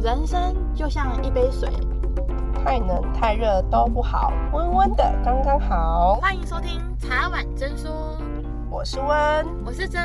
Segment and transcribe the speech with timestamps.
[0.00, 1.68] 人生就像一杯水，
[2.54, 6.14] 太冷太热都不好，温温的刚刚好。
[6.20, 8.16] 欢迎收听茶碗真说，
[8.70, 10.00] 我是温，我是真。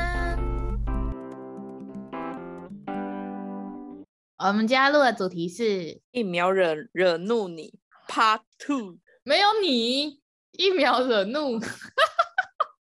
[4.40, 10.20] 我们今天录的主题是一秒惹惹怒你 Part Two，没有你
[10.54, 11.60] 一秒惹怒，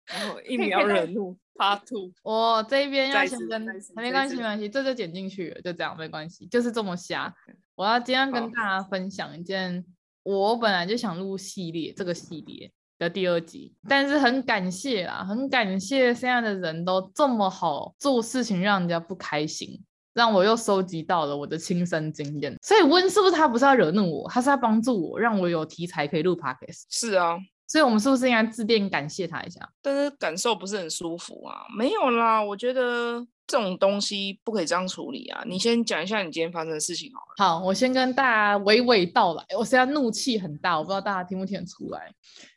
[0.05, 1.39] 然后一秒惹怒。
[1.59, 3.61] Part two，我这边要先跟，
[3.97, 7.35] 没关系没关系，这就剪进去了，就这样没关系，就是这么瞎。
[7.75, 9.85] 我要今天跟大家分享一件，
[10.23, 19.83] 我本来就想录系列这个系列的第二集，但是很感谢啦，很感谢现在的人都这么好做事情，让人家不开心，
[20.15, 22.57] 让我又收集到了我的亲身经验。
[22.63, 26.85] 所以温是不是他不是要惹怒我，他是要帮助我，让我有题材可以录 Podcast？
[26.89, 27.37] 是啊。
[27.69, 29.61] 所以，我们是不是应该致电感谢他一下？
[29.83, 31.67] 但是感受不是很舒服啊。
[31.77, 35.45] 没有啦，我觉得这种东西不可以这样处理啊。
[35.47, 37.59] 你先讲一下你今天发生的事情好了。
[37.59, 39.45] 好，我先跟大家娓娓道来。
[39.59, 42.11] 我现在怒气很大，我不知道大家听不听得出来。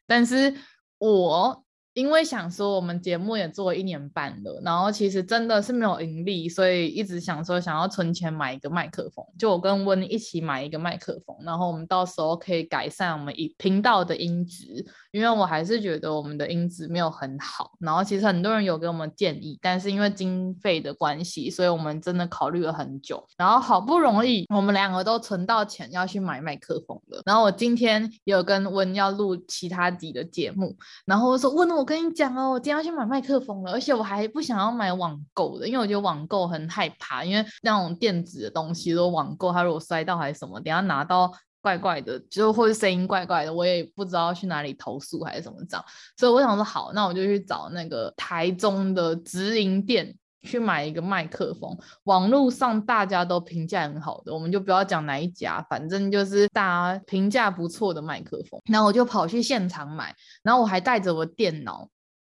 [0.07, 0.55] 但是
[0.97, 1.63] 我。
[1.93, 31.71] 因为想说我们节目也做了一年半了，然后其实真的是没有盈利，所以一直想说想要存钱买一个麦克风，就我跟温一起买一个麦克风，然后我们到时候可以改善我们一频道的音质，因为我还是觉得我们的音质没有很好，然后其实很多人有给我们建议，但是因为经费的关系，所以我们真的考虑了很久，然后好不容易我们两个都存到钱要去买麦克风了，然后我今天有跟温要录其他集的节目，然后我说温。
[31.71, 41.31] 我跟你讲哦，我今天要去买麦克风了，而且我还不想要买网购的，因为我觉得网购很害怕，因为那种电子的东西，如果网购它如果摔到还是什么，等下拿到
[41.61, 45.83] 怪怪的，就或者声音怪怪的，我也不知道去哪里投诉还是怎么着，
[46.17, 50.17] 所以我想说好，那我就去找那个台中的直营店。
[50.43, 58.59] 去买一个麦克风，网络上大家都评价很好的，我们就不要讲哪一家，反正就是大家评价不错的麦克风。
[58.65, 61.87] 然后我就跑去现场买，然后我还带着我电脑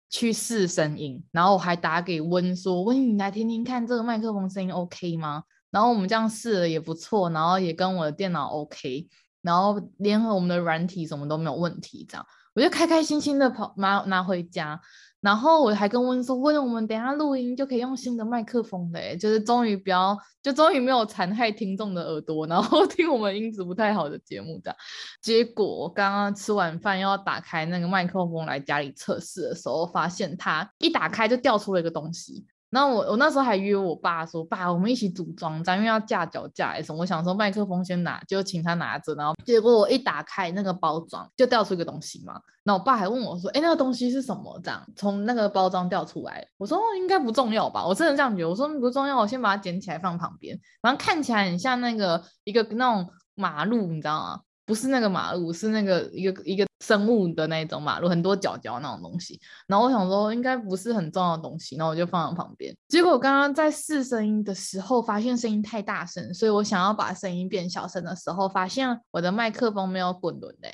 [0.09, 9.07] 去试声音，然后我还打给温说：“温，你来听听看这个麦克风声音 OK 吗？”然后我们这样试了也不错，然后也跟我的电脑 OK，
[9.41, 14.79] 然后联合我们的软体什么都没有问题，这样我就开开心心的跑拿拿回家。
[15.19, 24.78] 然后我还跟温说，温，我们等下录音就可以用新的麦克风嘞，就是终于不要，就终于没有残害听众的耳朵，然后 听我们音质不太好的节目这样。
[25.19, 32.45] 结果刚刚吃完饭又要打开那个麦克风来家里测试的时候，发现它一打开就掉出了一个东西。
[32.69, 39.16] 然后我我那时候还约我爸说，爸，我们一起组装，咱因为要架脚架还是什么，我想说麦克风先拿，就请他拿着。
[39.16, 42.41] 然后结果我一打开那个包装，就掉出一个东西嘛。
[42.63, 44.59] 那我爸还问我说，哎，那个东西是什么？
[44.61, 47.85] 这样从那个包装掉出来，我说应该不重要吧？
[47.85, 48.50] 我真的这样觉得。
[48.50, 50.59] 我说不重要，我先把它捡起来放旁边。
[50.81, 54.41] 然后看起来很像那个一个那种马路，你知道吗？
[54.67, 59.39] 不是那个马路，是那个一个一个生物的那种马路，很多角角那种东西。
[59.66, 62.75] 然后我想说，应该不是很重要的东西，然后我就放在旁边。
[62.89, 70.69] 结果我刚刚在试声音的时候，发现声音太大声，所以我想要把声音变小声的时候，发现我的麦克风没有滚轮的。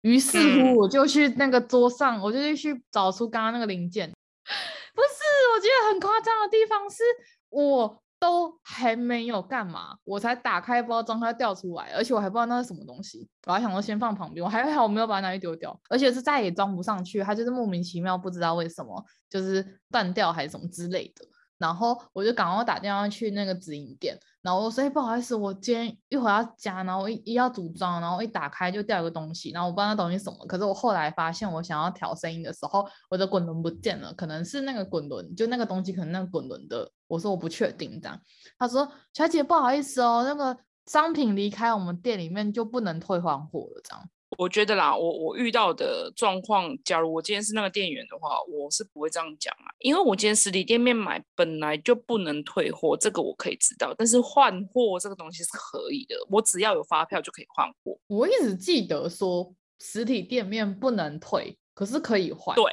[0.00, 4.10] 于是乎，我就去那个桌上，我就去找出刚刚那个零件。
[4.94, 5.22] 不是，
[5.54, 7.04] 我觉得很夸张的地方是
[7.50, 8.02] 我。
[8.20, 21.24] 都还没有干嘛，我才打开包装，它掉出来，而且我还不知道那是什么东西，我还想说先放旁边，我还好我没有把它拿去丢掉，而且是再也装不上去，它就是莫名其妙不知道为什么就是断掉还是什么之类的。
[21.58, 24.16] 然后我就赶快打电话去那个直营店，
[24.48, 30.46] 然后我说：“哎，不好意思，我今天一会儿要加，然后我一一要组装，然后一打开就掉一个东西，然后我不知道那东西什么。
[30.46, 38.18] 可是我后来发现，我想要调声音的时候，我的滚轮不见了，可能是那个滚轮，就那个东西可能那个滚轮的，我说我不确定这样。
[38.58, 57.98] 他说：小姐不好意思哦，那个商品离开我们店里面就不能退换货了这样。”我觉得啦，我我遇到的状况，假如我今天是那个店员的话，我是不会这样讲啊，因为我今天实体店面买本来就不能退货，这个我可以知道，但是换货这个东西是可以的，我只要有发票就可以换货。
[58.06, 62.64] 我一直记得说实体店面不能退，可是可以换，对，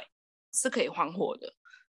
[0.52, 1.50] 是可以换货的，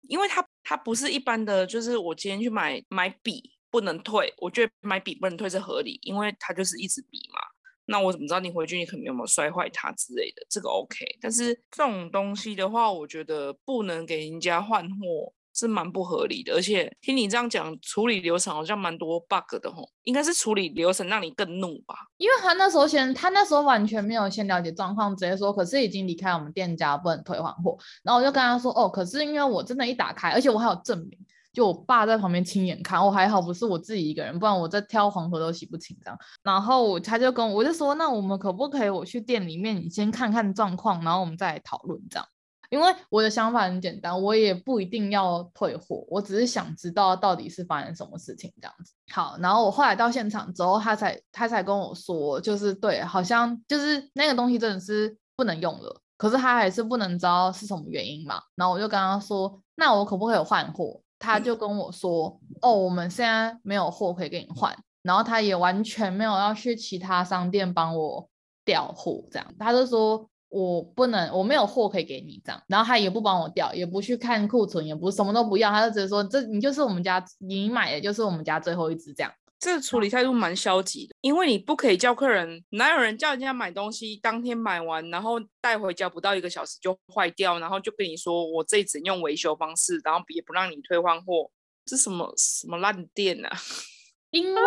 [0.03, 7.41] 因为它它不是一般的，就是我今天去买买笔不能退，我觉得买笔不能退是合理，因为它就是一支笔嘛。
[7.90, 10.46] 那我怎么知道你回去你可能有没有摔坏它之类的？
[10.50, 16.52] 这个 OK，但是这种东西的话，我觉得不能给人家换货是蛮不合理的。
[16.52, 21.94] 而且听你这样讲，处理流程好像蛮多 bug 的吼，应该是处理流程让你更怒吧？
[22.19, 27.79] 因为他那时候先，他那时候完全没有先了解状况，直接说可是已经离开我们店家，不能退换货。
[28.02, 31.19] 然后我就跟他说，哦，可是因为我真的一打开，而且我还有证明。
[31.59, 36.17] 就我爸在旁边亲眼看，我还好不是我自己一个人，不然我在挑黄河都洗不清这样。
[36.45, 42.25] 然后他就跟我，我就说，那我们可不可以我去店里面，你先看看状况，然后我们再来讨论这样。
[42.71, 48.93] 因为我的想法很简单，我也不一定要退货，我只是想知道到底是发生什么事情这样子。
[49.13, 56.01] 好，然后我后来到现场之后，他才他才跟我说，就是对，好像就是那个东西真的是不能用了。
[56.17, 61.01] 可是他还是不能知道是什么原因嘛，然后我就跟他说，那我可不可以换货？
[61.19, 68.29] 他就跟我说，哦，我们现在没有货可以给你换，然后他也完全没有要去其他商店帮我
[68.65, 79.32] 调货，这样，他就说我不能，我没有货可以给你这样，然后他也不帮我调，也不去看库存，也不什么都不要，他就直接说，这你就是我们家，你买的就是我们家最后一只这样。
[79.61, 91.51] 这个处理态度蛮消极的，因为你不可以叫客人，哪有人叫人家买东西当天买完，然后带回家不到一个小时就坏掉，然后就跟你说我这只用维修方式，然后也不让你退换货，
[91.85, 93.51] 这什么什么烂店啊？
[94.31, 94.61] 因为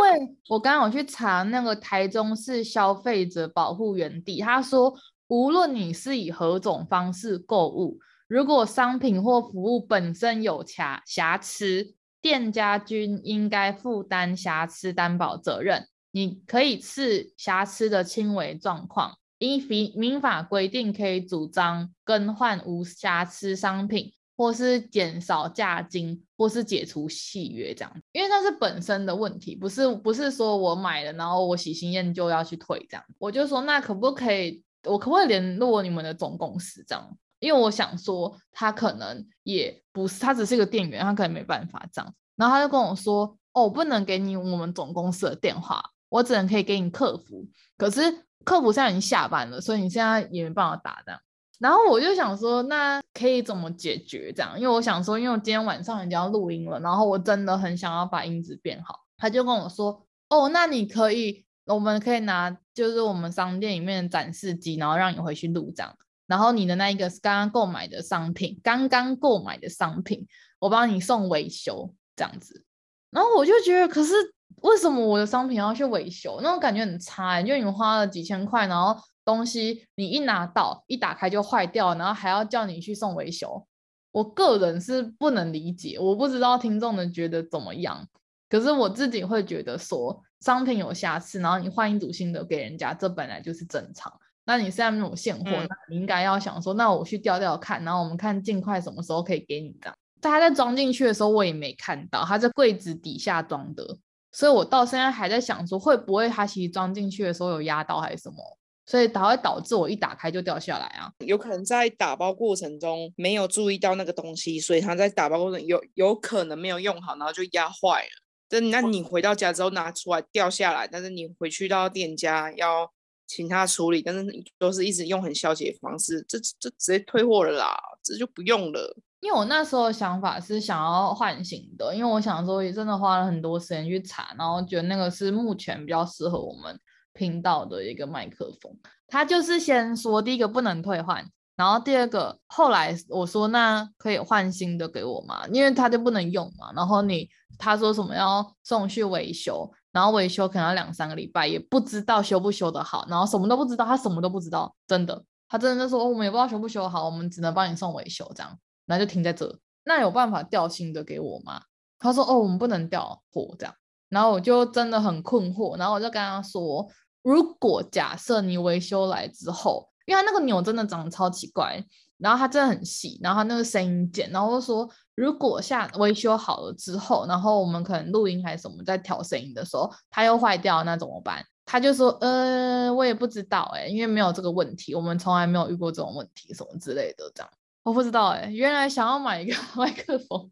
[0.49, 4.93] 我刚刚有去查那个台中市消费者保护园地，他说
[5.27, 7.97] 无论你是以何种方式购物，
[8.27, 11.95] 如果商品或服务本身有瑕瑕疵。
[12.21, 15.87] 店家均应该负担瑕疵担保责任。
[16.11, 19.57] 你可以视瑕疵的轻微状况，依
[19.95, 27.93] 民法规定可以主张更换无瑕疵商品，或是减少价金，或是解除契约这样。
[28.11, 33.03] 因为那是本身的问题，不是不是说我买了，然后我喜新厌旧要去退这样。
[33.17, 37.17] 我就说那可不可以，我可不可以联络你们的总公司这样？
[37.41, 42.13] 因为我想说，他可能也不是，他只是一个店员，他可能没办法这样。
[42.37, 47.45] 然后他就跟我说：“哦，我不能给你我们总公司的电话，我只能可以给你客服。
[47.77, 51.19] 可是客服现在已经下班了，所以你现在也没办法打这样。”
[51.59, 54.59] 然后我就想说，那可以怎么解决这样？
[54.59, 59.01] 因为我想说，因为我今天晚上已经要录音了，然后我真的很想要把音质变好。
[59.17, 65.95] 他就跟我说：“哦，那你可以，我们可以拿就是我们商店里面的展示机，然后让你回去录这样。”
[66.31, 70.25] 然后你的那一个是刚刚购买的商品，刚刚购买的商品，
[70.59, 72.63] 我帮你送维修这样子。
[73.09, 74.13] 然后我就觉得，可是
[74.61, 76.39] 为什么我的商品要去维修？
[76.41, 83.67] 那种感觉很差，欸，因为你花了几千块，然后东西你一拿到一打开就坏掉，然后还要叫你去送维修。
[84.13, 88.07] 我个人是不能理解，我不知道听众们觉得怎么样。
[88.47, 94.13] 可是我自己会觉得说，商品有瑕疵，然后你换一组新的给人家，这本来就是正常。
[94.45, 99.95] 那你现在那种现货，嗯、那你应该要想说，那我去调调看，然后我们看尽快什么时候可以给你这样。
[100.19, 103.97] 他在装进去的时候，我也没看到，他在柜子底下装的，
[104.31, 108.37] 所以我到现在还在想说，会不会他其实装进去的时候有压到还是什么，
[108.85, 111.11] 所以才会导致我一打开就掉下来啊？
[111.25, 118.23] 有可能在打包过程中没有注意到那个东西，所以他在打包过程有有可能没有用好，然后就压坏了。
[118.49, 122.91] 但那你回到家之后拿出来掉下来，但是你回去到店家要。
[123.33, 124.25] 请他处理，但是
[124.59, 127.73] 都是一直用很消极的方式，这这直接退货了啦，
[128.03, 128.93] 这就不用了。
[129.21, 136.77] 因为我那时候的想法是想要换新的，因为我想说也真的花了很多时间去查，然后觉得那个是目前比较适合我们
[137.13, 138.77] 频道的一个麦克风。
[139.07, 141.25] 他就是先说第一个不能退换，
[141.55, 145.47] 然后第二个后来我说那可以换新的给我吗？
[145.53, 146.73] 因为他就不能用嘛。
[146.75, 149.71] 然后你他说什么要送去维修。
[149.91, 159.59] 然后维修可能要两三个礼拜，也不知道修不修得好，然后什么都不知道，他什么都不知道，真的，他真的就说我们也不知道修不修好，我们只能帮你送维修这样，然后就停在这。
[159.83, 161.61] 那有办法调新的给我吗？
[161.99, 163.75] 他说哦，我们不能调货这样，
[164.09, 166.87] 然后我就真的很困惑，然后我就跟他说，
[167.21, 171.83] 如果假设你维修来之后，因为那个钮真的长得超奇怪。
[172.21, 181.43] 然后它真的很细，然后它那个声音键，然后说如果下维修好了之后，然后我们可能录音还是什么在调声音的时候，它又坏掉，那怎么办？
[181.65, 187.49] 他就说，呃，我也不知道哎，因为没有这个问题，我们从来没有遇过这种问题，什么之类的这样，
[187.83, 190.49] 我不知道哎，原来想要买一个 麦克风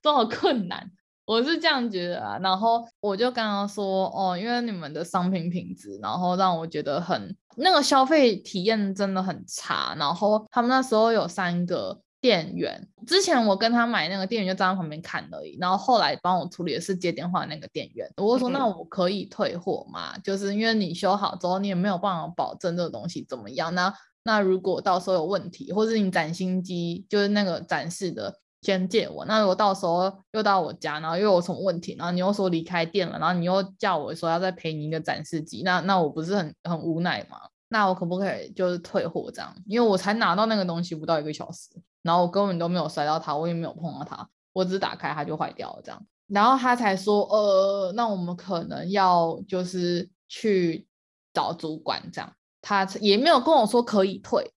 [0.00, 0.90] 这么困难。
[1.24, 9.94] 我是这样觉得啊，然后我就刚刚说哦，因为你们的商品品质，然后让我觉得很那个消费体验真的很差。
[9.96, 18.10] 然后他们那时候有三个店员，之前我跟他买那个店员就站在旁边看而已，然后后来帮我处理的是接电话那个店员。
[18.16, 20.18] 我就说那我可以退货吗？
[20.18, 23.72] 就是因为你修好之后，你也没有办法保证这个东西怎么样。
[23.74, 28.40] 那那如果到时候有问题，或是你展新机就是那个展示的。
[28.62, 37.38] 先借我，那如果到时候又到我家，然后又有什么问题，然后你又说离开店了，然后你又叫我说要再赔你一个展示机，那那我不是很很无奈吗？
[37.68, 39.54] 那我可不可以就是退货这样？
[39.66, 41.70] 因为我才拿到那个东西不到一个小时，
[42.02, 46.06] 然后我根本都没有摔到它，我也没有碰到它，我只打开它就坏掉了这样。
[46.28, 50.86] 然后他才说，呃，那我们可能要就是去
[51.34, 52.32] 找主管这样。
[52.62, 54.50] 他也没有跟我说可以退，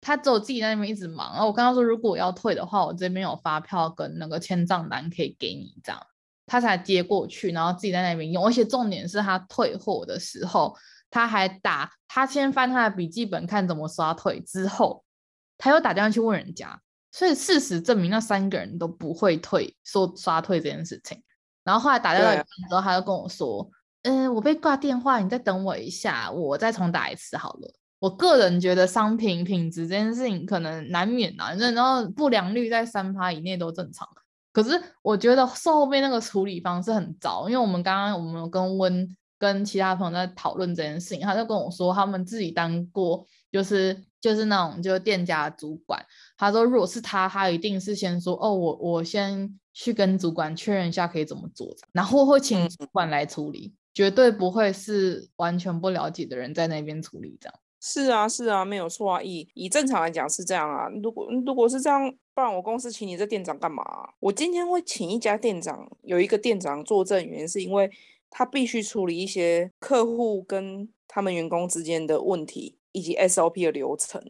[0.00, 1.32] 他只有自己在那边一直忙。
[1.32, 6.06] 然后我跟他说，如果要退的话，我这边有发票跟那个签账单可以给你这样。
[6.46, 8.44] 他才接过去，然后自己在那边用。
[8.44, 10.76] 而且重点是他退货的时候，
[11.08, 15.04] 他还打，他先翻他的笔记本看怎么刷退，之后
[15.56, 16.80] 他又打电话去问人家。
[17.12, 21.22] 所以事实证明，那三个人都不会退，说刷退这件事情。
[21.64, 23.68] 然后后来打电话之后，他就跟我说
[24.02, 34.08] ：“嗯、呃，我被挂电话，你再等我一下，我再重打一次好了。”我个人觉得商品品质这件事情可能难免啊，然后不良率在三趴以内都正常。
[34.52, 34.70] 可是
[35.02, 43.24] 我觉得售后面那个处理方式很糟，因为我们刚刚我们有跟温跟其他朋友在讨论这件事情，他就跟我说他们自己当过。
[43.52, 46.00] 就是就是那种就是店家主管，
[46.36, 57.54] 他说如果是他，他一定是先说哦，我我先去跟主管确认一下可以怎么做，然后会请主管来处理，嗯、绝对不会是完全不了解的人在那边处理这样。
[57.80, 60.88] 是啊是啊，没有错啊，以以正常来讲是这样啊。
[61.02, 63.82] 如果如果是这样，不然我公司请你这店长干嘛？
[64.20, 67.90] 我今天会请一家店长，有一个店长作证，原因是因为
[68.28, 72.76] 他必须处理一些客户跟他们员工之间的问题。
[72.92, 74.20] 以及 SOP 的流程，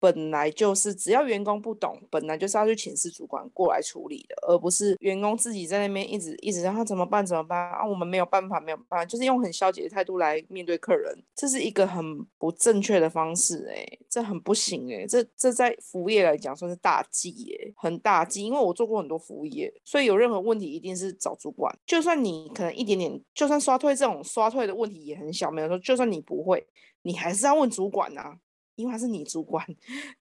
[0.00, 7.86] 本来就是只要员工不懂，本来就是要去请示主管过来处理的，而不是员工自己在那边一直一直让他怎么办怎么办啊？
[7.86, 26.66] 我们没有办法，没有办法，就是用很消极的态度来面对客人，这是一个很不正确的方式，欸，哎，这很不行，欸，哎，这这在服务业来讲算是大忌，哎，很大忌，因为我做过很多服务业，所以有任何问题一定是找主管，就算你可能一点点，就算刷退这种刷退的问题也很小，没有说就算你不会。
[27.02, 28.36] 你还是要问主管呐、啊，
[28.78, 29.66] 因为他是你主管，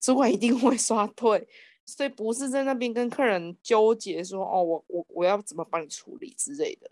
[0.01, 1.47] 主管一定会刷退，
[1.85, 6.89] 所以不是在那边跟客人纠结说哦，我我我要怎么帮你处理之类的，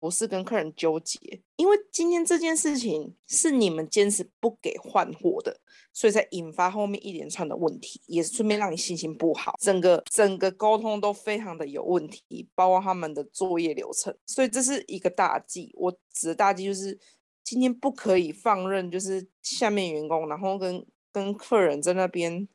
[0.00, 5.56] 不是跟客人纠结，因为今天这件事情是你们坚持不给换货的，
[5.92, 15.72] 所以才引发后面一连串的问题，也顺便让你心情不好，整个整个沟通都非常的有问题，包括他们的作业流程，所以这是一个大忌。
[15.74, 16.98] 我指的大忌就是。
[17.46, 20.82] 今天不可以放任，就是下面员工，然后跟
[21.14, 22.48] 跟客人在那边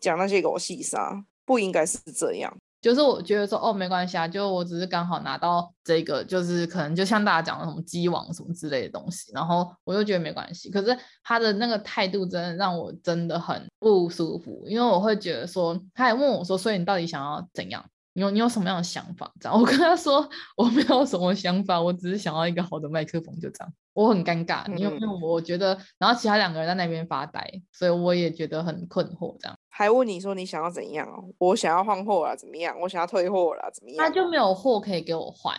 [0.00, 2.56] 讲那些狗屁啥，不应该是这样。
[2.80, 10.70] 就是我觉得说，哦，没关系啊，就我只是刚好拿到这个，就是可能就像大家讲的什么鸡王什么之类的东西，然后我就觉得没关系。
[10.70, 17.84] 可是他的那个态度真的让我真的很不舒服，因为我会觉得说，他还问我说，所以你到底想要怎样？
[18.18, 19.32] 你有你有什么样的想法？
[19.38, 23.72] 这样我跟他说我没有什么想法，我只是想要一个好的麦克风，就这样。
[23.92, 29.36] 我很尴尬，因为因为我觉得，然后其他两个人在那边发呆，所以我也觉得很困惑。
[29.38, 31.08] 这样还问你说你想要怎样？
[31.38, 32.76] 我想要换货了，怎么样？
[32.80, 34.04] 我想要退货了，怎么样？
[34.04, 35.56] 他就没有货可以给我换，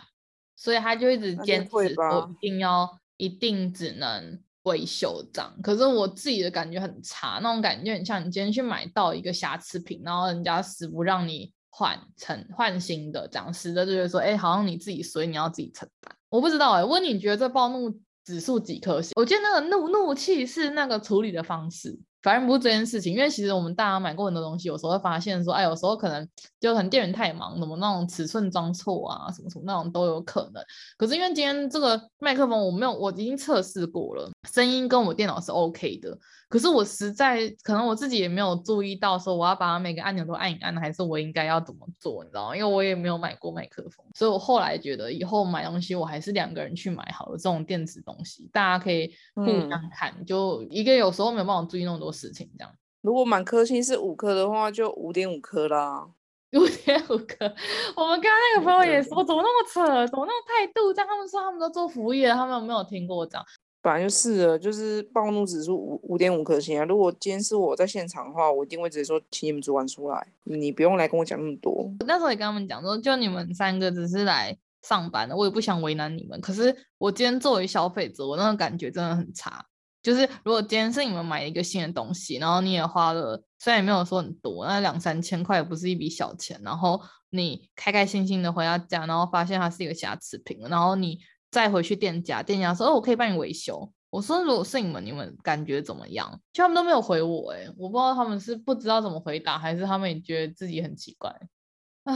[0.54, 1.82] 所以他就一直坚持我
[2.30, 2.86] 一定要
[3.16, 5.50] 一定只能维修这样。
[5.62, 11.50] 可是我自己的感觉很差，那种感觉很像你今天去买到一个瑕疵品，然后人家死不让你
[11.80, 16.14] 换成换新的，这样死的就是说，哎，好像你自己所以你要自己承担。
[16.28, 17.90] 我不知道哎、欸，问你觉得这暴怒
[18.22, 19.12] 指数几颗星？
[19.16, 23.14] 我觉得那个怒怒气是那个处理的方式，反正不是这件事情。
[23.14, 26.28] 因为其实我们大家买过很多东西，有时候会发现说，哎，有时候可能
[26.60, 30.62] 就可能店员太忙，什么那种尺寸装错啊，什么什么那种都有可能。
[30.98, 36.18] 可是因为今天这个麦克风我没有，我已经测试过了，声音跟我电脑是 OK 的。
[36.50, 42.56] 可是我实在可能我自己也没有注意到，说我要把每个按钮都按一按，还是我应该要怎么做，你知道吗？
[42.56, 47.36] 因为我也没有买过麦克风，所以我后来觉得以后买东西我还是两个人去买好了。
[47.36, 52.74] 这种电子东西大家可以互相看，嗯、就一个有时候没有办法注意那么多事情，这样。
[53.00, 56.08] 如果满颗星是五颗的话，就五点五颗啦。
[56.58, 57.46] 五点五颗，
[57.94, 60.92] 我们刚刚那个朋友也说，怎么那么扯，怎么那么态度？
[60.92, 63.46] 这样他们说他们都做服务业，他们有没有听过这样？
[63.82, 66.84] 本来就是了，就是暴怒指数五五点五颗星啊！
[66.84, 71.90] 如果今天是我在现场的话，我一定会直接说，请你们主管出来，你不用来跟我讲那么多。
[72.06, 76.38] 那时候也跟他们讲说，就你们三个只是来上班的，我也不想为难你们。
[76.42, 79.64] 可是我今天作为消费者，我那个感觉真的很差。
[80.02, 91.18] 就是如果今天是你们买一个新的东西，然后你也花了，虽然也没有说很多，那两三千块也不是一笔小钱，然后你开开心心的回到家，然后发现它是一个瑕疵品，然后你。
[91.50, 101.34] 再回去店家，店家说：“哦，我可以帮你维修。”我说：“如果是你们，你们感觉怎么样？”就他们都没有回我，哎，我不知道他们是不知道怎么回答，还是他们也觉得自己很奇怪。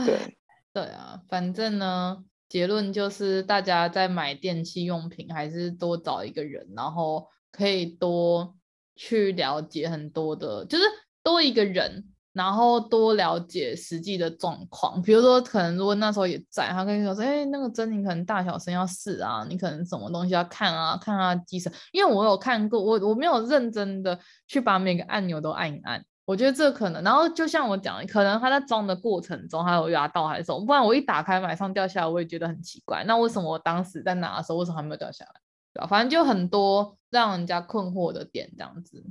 [0.05, 0.37] 对，
[0.73, 8.57] 对啊，反正呢，结论就是大家在买电器用品，还是多找一个人，然后可以多
[8.95, 10.83] 去了解很多的，就是
[11.23, 35.31] 多一个人然后多了解实际的状况，比如说可能如果那时候也在，他跟你说，哎，那个针你可能大小声要试啊，你可能什么东西要看啊，看啊机身，因为我有看过，我我没有认真的去把每个按钮都按一按，我觉得这可能，然后就像我讲，可能他在装的过程中还有压到还是什么，不然我一打开马上掉下来，我也觉得很奇怪，那为什么我当时在拿的时候为什么还没有掉下来？
[35.73, 35.87] 对吧？
[35.87, 39.01] 反正就很多让人家困惑的点这样子。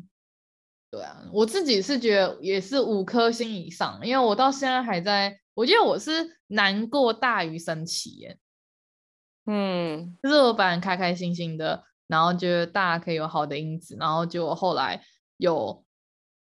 [0.94, 8.38] 对啊，我自己是觉得也是五颗星以上，因为我到现在还在，我觉得我是难过大于生气耶。
[9.46, 15.02] 嗯，就是我本来开开心心的，然后觉得大家可以有好的因子，然后结果后来
[15.36, 15.84] 有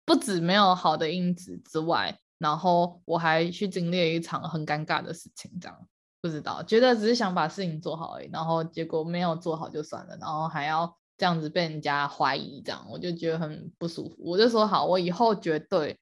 [0.06, 5.88] 不止没有好的因子之外，然后我还去经历了一场很尴尬的事情，这样
[6.22, 10.96] 不知道，觉得只是想把事情做好而已，然后结果没有做好就算了，然后还要。
[11.18, 14.16] 这样子被人家怀疑，这样我就觉得很不舒服。
[14.20, 15.98] 我就说好，我以后绝对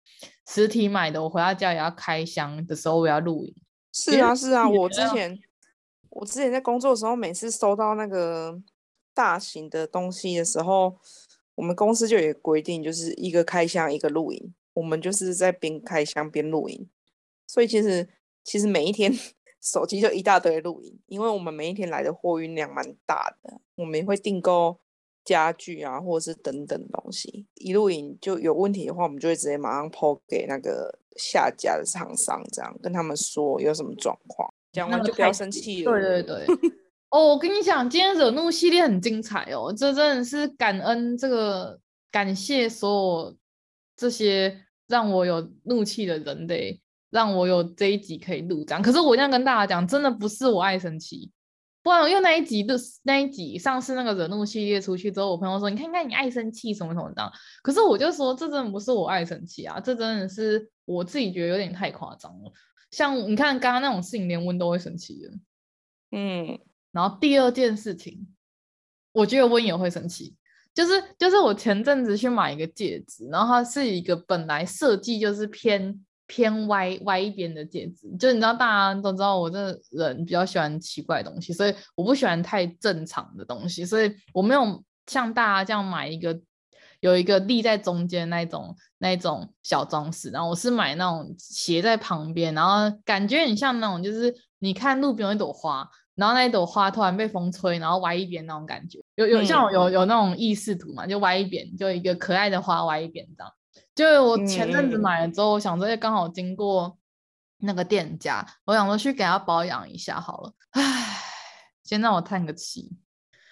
[0.47, 3.55] 实体买的，我回到家也要开箱的时候我要录影。
[3.91, 5.39] 是啊，是啊，我之前
[6.09, 8.59] 我之前在工作的时候，每次收到那个
[9.13, 10.97] 大型的东西的时候，
[11.53, 16.89] 我们公司就有规定，就是一个开箱一个录影，我们就是在边开箱边录影。
[17.45, 18.09] 所以其实
[18.43, 19.13] 其实每一天
[19.61, 24.79] 手机就一大堆录影，因为我们每一天来的货运量蛮大的，我们也会订购。
[25.23, 35.91] 家具啊，或者是等等东西，一录影就有问题的话，我们就会直接马上 PO 给那个下家的厂商，这样跟他们说有什么状况，讲完就不要生气了。
[35.91, 36.45] 对对对。
[37.09, 41.79] 哦，我跟你讲，今天惹怒系列很精彩哦，这真的是感恩这个
[42.11, 42.89] 感谢所
[43.29, 43.37] 有
[43.95, 48.81] 这些让我有怒气的人类，让我有这一集可以录这样。
[48.81, 51.31] 可是我这样跟大家讲，真的不是我爱生气。
[51.83, 62.51] 不然，因为那一集的那一集上次那个惹怒系列出去之后，我朋友说：“你看看你爱生气什么什么的。”可是我就说：“这真的不是我爱生气啊，这真的是我自己觉得有点太夸张了。
[62.89, 65.31] 像你看刚刚那种事情，连温都会生气的。
[66.11, 66.57] 嗯，
[66.93, 68.33] 然后第二件事情，
[69.11, 70.35] 我觉得温也会生气，
[70.73, 76.05] 就是就是我前阵子去买一个戒指，然后它是一个本来设计就是偏。
[76.25, 86.39] 偏歪歪一边的戒指，就你知道，大家都知道我这人比较喜欢奇怪的东西，所以我不喜欢太正常的东西，所以我没有像大家这样买一个
[87.01, 103.53] 有一个立在中间那种那种小装饰，然后我是买那种斜在旁边，然后感觉很像那种就是你看路边有一朵花，然后那一朵花突然被风吹，然后歪一边那种感觉，有有像有有那种意识图嘛，就歪一边，就一个可爱的花歪一边这样。
[103.95, 106.97] 就是我前阵子买了之后，我想着，哎，刚好经过
[107.59, 110.53] 那个店家，我想说去给他保养一下好了。
[110.71, 111.19] 唉，
[111.83, 112.91] 先让我叹个气。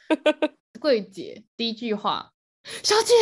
[0.79, 2.31] 柜姐第一句话，
[2.81, 3.13] 小姐，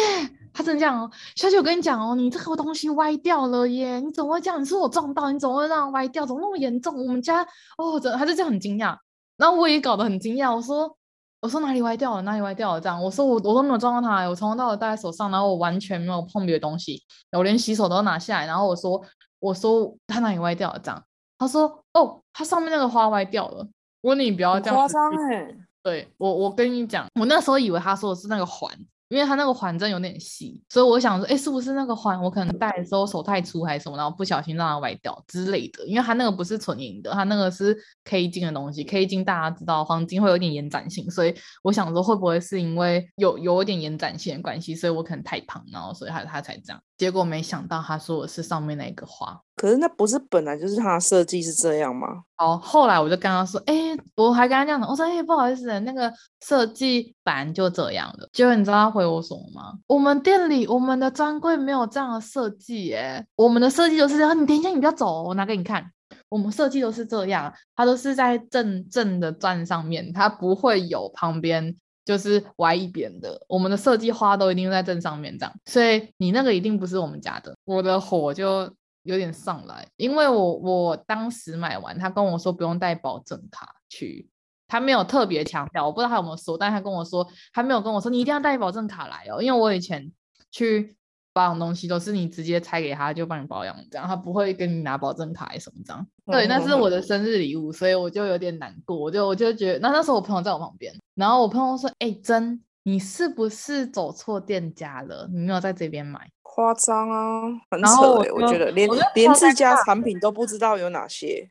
[0.53, 4.61] 他真的这样哦，小姐，我跟你讲哦，你这个东西歪掉了耶，你怎么会这样？
[4.61, 6.25] 你说我撞到，你怎么会让它歪掉？
[6.25, 6.95] 怎么那么严重？
[6.95, 7.45] 我们家
[7.77, 8.97] 哦，怎还是这样很惊讶，
[9.35, 10.98] 然后我也搞得很惊讶，我说。
[11.41, 12.21] 我说哪里歪掉了？
[12.23, 12.81] 哪里歪掉了？
[12.81, 19.01] 这样我说我我都没有撞到他，我从头到尾戴在手上，然后我完全没有碰别的东西，我连洗手都拿下来，然后我说
[19.39, 20.79] 我说他哪里歪掉了？
[20.79, 21.03] 这样
[21.37, 23.65] 他说哦，它上面那个花歪掉了。
[24.01, 28.69] 我说你不要这样夸张哎，对我我跟你讲，我那时候以为他说的是那个环。
[29.09, 35.85] 因为它那个环针有点细，所以我想说，哎，是不是那个环我可能戴的时候手太粗还是什么，然后不小心让它歪掉之类的。
[35.87, 46.81] 因为它那个不是纯银的，它那个是 K 金的东西，K 金大家知道黄金会有点延展性，所以我想说会不会是因为有有一点延展性的关系，所以我可能太胖，然后所以它它才这样。
[46.99, 52.07] 结果没想到他说的是上面那个花，可是那不是本来就是他的设计是这样吗？
[52.37, 53.73] 哦，后来我就跟他说，哎，
[54.15, 56.13] 我还跟他这样讲，我说，哎，不好意思，那个
[56.45, 58.27] 设计版就这样了。
[58.33, 59.73] 结果你知道他回我什么吗？
[59.87, 64.39] 我们店里我们的专柜没有这样的设计，哎，我们的设计就是这样。
[64.39, 65.89] 你等一下，你不要走，我拿给你看。
[66.27, 71.77] 我们设计都是这样，它都是在正正的钻上面，它不会有旁边。
[72.05, 77.55] 就是歪一边的，我们的设计花都一定在正上面这样，所以你那个一定不是我们家的。
[77.65, 78.71] 我的火就
[79.03, 84.29] 有点上来，因为我我当时买完，他跟我说不用带保证卡去，
[84.67, 90.11] 他没有特别强调，我不知道他有没有说，但他跟我说他没有跟我说你一定要带保证卡来哦，因为我以前
[90.51, 90.95] 去。
[91.33, 96.05] 保养东西都是你直接拆给他，就帮你保养，这样他不会跟你拿保证卡什么这样。
[96.25, 105.29] 对，那是我的生日礼物，所以我就有点难过，我就我就觉得，那那时候我朋友在我旁边，然后我朋友说：“哎、欸，真，你是不是走错店家了？
[105.31, 111.49] 你没有在这边买？”夸张啊，很扯我，我觉得连连自家产品都不知道有哪些。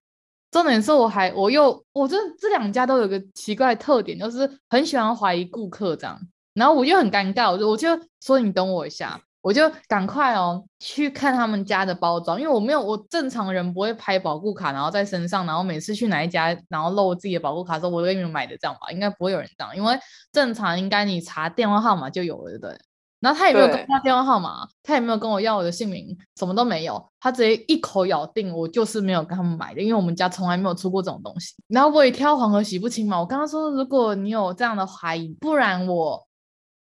[0.50, 6.18] 重点是我还我又我这这两家都有个奇怪的特点，就是很喜欢怀疑顾客这样，
[6.54, 7.88] 然后我就很尴尬，我就我就
[8.20, 9.20] 说你等我一下。
[9.40, 19.98] 我就赶快哦去看他们家的包装，因为我没有我正常人不会拍保护卡，然后在身上，然后每次去哪一家，然后露自己的保护卡的时候我给你们买的这样吧，应该不会有人这样，因为
[20.32, 22.78] 正常应该你查电话号码就有了，对不对？
[23.20, 31.52] 然后他也没有跟他电话号码，他也没有跟我要我的姓名，什么都没有，他直接一口咬定我就是没有跟他们买的，因为我们家从来没有出过这种东西。
[31.66, 36.24] 然后我也挑黄河洗不清嘛，我刚刚说如果你有这样的怀疑，不然我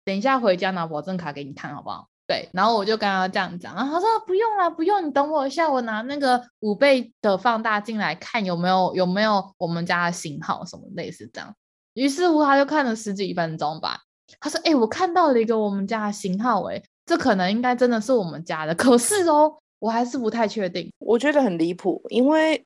[0.04, 2.06] 等一下回家拿保证卡给你看好不好？
[2.26, 11.54] 对，然后我就跟他这样讲，然后他说不用了，不用，你等我一下，我拿那个五倍的放大镜来看有没有有没有我们家的型号什么类似这样。
[11.94, 14.00] 于是乎他就看了十几分钟吧，
[14.40, 22.64] 他说：“哎，我看到了一个我们家的型号，哎，这可能应该真的是我们家的，可是哦，我还是不太确定。”我觉得很离谱，因为。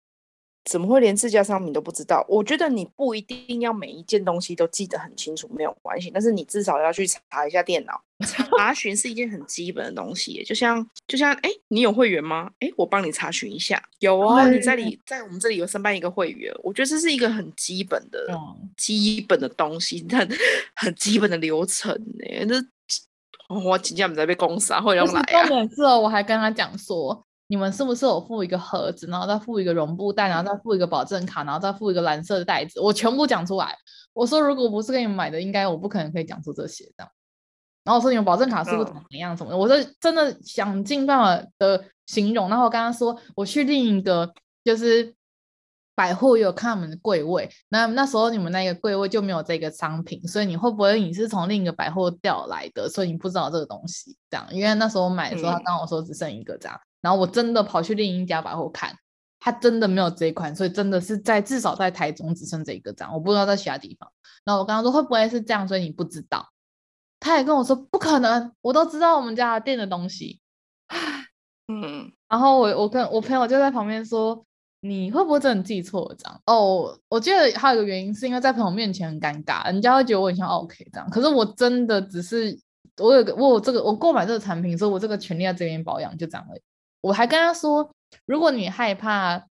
[0.67, 2.23] 怎么会连自家商品都不知道？
[2.29, 6.11] 我觉得你不一定要每一件东西都记得很清楚，没有关系。
[6.11, 10.43] 但是你至少要去查一下电脑，查询是一件很基本的东西。
[10.45, 12.51] 就像就像，哎，你有会员吗？
[12.61, 13.83] 哎，我帮你查询一下。
[13.99, 16.53] 有哦，你在里在我们这里有申办一个会员。
[16.63, 18.29] 我觉得这是一个很基本的、
[18.77, 20.29] 基本的东西，很
[20.77, 22.45] 很基本的流程呢。
[23.49, 25.47] 那我今天不在被公司啊，会用来啊。
[25.47, 27.27] 重点是哦，我还跟他讲说。
[27.53, 32.79] 你们是不是有附一个盒子，然后再附一个绒布袋，然后再附一个保证卡，然后再附一个蓝色的袋子？
[32.79, 33.77] 我全部讲出来。
[34.13, 37.11] 我说如果不是给你们买的，应该我不可能可以讲出这些这样。
[37.91, 39.59] 然后我说你们保证卡是不是怎么样怎么的？
[39.59, 42.49] 我说真的想尽办法的形容。
[42.49, 45.13] 然后我刚刚说我去另一个就是
[45.97, 52.89] 百货有看我们的柜位，那那时候你们那个柜位就没有这个商品，所以你会不会你是从另一个百货调来的？
[52.89, 54.47] 所以你不知道这个东西这样？
[54.53, 56.81] 因为那时候我买的时候，他跟我说只剩一个这样。
[57.01, 58.95] 然后我真的跑去另一家百货看，
[59.41, 64.09] 他真的没有这一款，所以真的是在至少在台中只剩这一个这样，我不知道在其他地方。
[64.45, 66.47] 然后我刚刚说会不会是这样，所以你不知道？
[67.21, 70.41] 他也跟我说不可能，我都知道我们家店的东西。
[71.69, 74.45] 嗯，然后我我跟我朋友就在旁边说，
[74.81, 76.41] 你会不会真的记错了这样？
[76.47, 82.59] 哦，我记得还有一个原因是因为在朋友面前很尴尬，人家会觉得我很像 OK 这样，可是我真的只是
[82.97, 86.63] 我有个我有这个我购买这个产品，所以我这个权利在这边保养就这样而已。
[87.03, 87.89] 我还跟他说，
[88.27, 89.47] 如果你害怕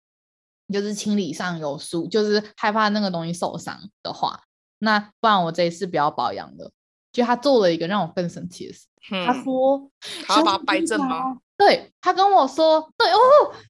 [0.72, 4.40] 就是清理上有疏，就是害怕那个东西受伤的话，
[4.80, 6.72] 那不然我这一次不要保养了。
[7.18, 9.90] 就他做了一个让我更生气的事，嗯、他说
[10.24, 11.36] 他要把它掰正吗？
[11.56, 13.18] 对，他跟我说，对哦，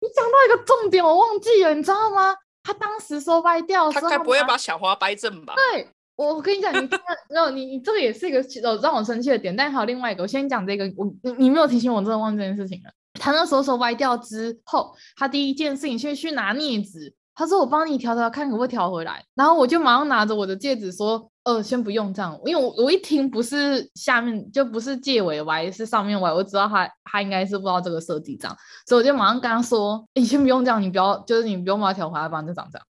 [0.03, 2.37] 你讲到一个重点，我忘记了，你知道吗？
[2.63, 5.55] 他当时说歪掉，他该不会把小花掰正吧？
[5.73, 6.87] 对，我跟你讲，你
[7.31, 8.43] 没有你你这个也是一个
[8.83, 12.91] 让我生气的点，但还有另外一个，我先讲这个，我你你没有提醒我，真的忘记这件事情了。
[13.15, 17.15] 他那时候说歪掉之后，他第一件事情先去拿镊子。
[17.35, 28.55] 他说：“我帮你调调看，可不可以调回来？”然后我就马上拿着我的戒指说：“呃，先不用这样，因为我我一听不是下面就不是借尾歪，是上面歪，我知道他他应该是不知道这个设计这样，
[28.87, 32.87] 所以我就马上跟他说：‘你先不用这样，你不要就是你不用把它调回来，帮你长这样。’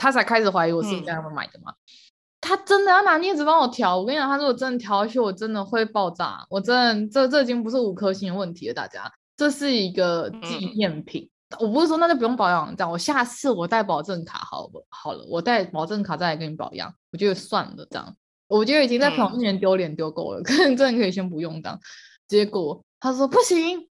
[0.00, 1.72] 他才开始怀疑我是你在那边买的嘛。
[1.72, 1.76] 嗯、
[2.40, 21.78] 他真的要拿镊子帮我调，我跟你讲，他如果真的调下去，我真的会爆炸，我真的这这已经不是五颗星的问题了，大家。”这是一个纪念品，嗯、我不是说那就不用保养这样，我下次我带保证卡好不好了，我带保证卡再来给你保养，我觉得算了这样，我觉得已经在朋友面前丢脸丢够了，可能真的可以先不用这样。
[22.28, 23.88] 结果他说不行，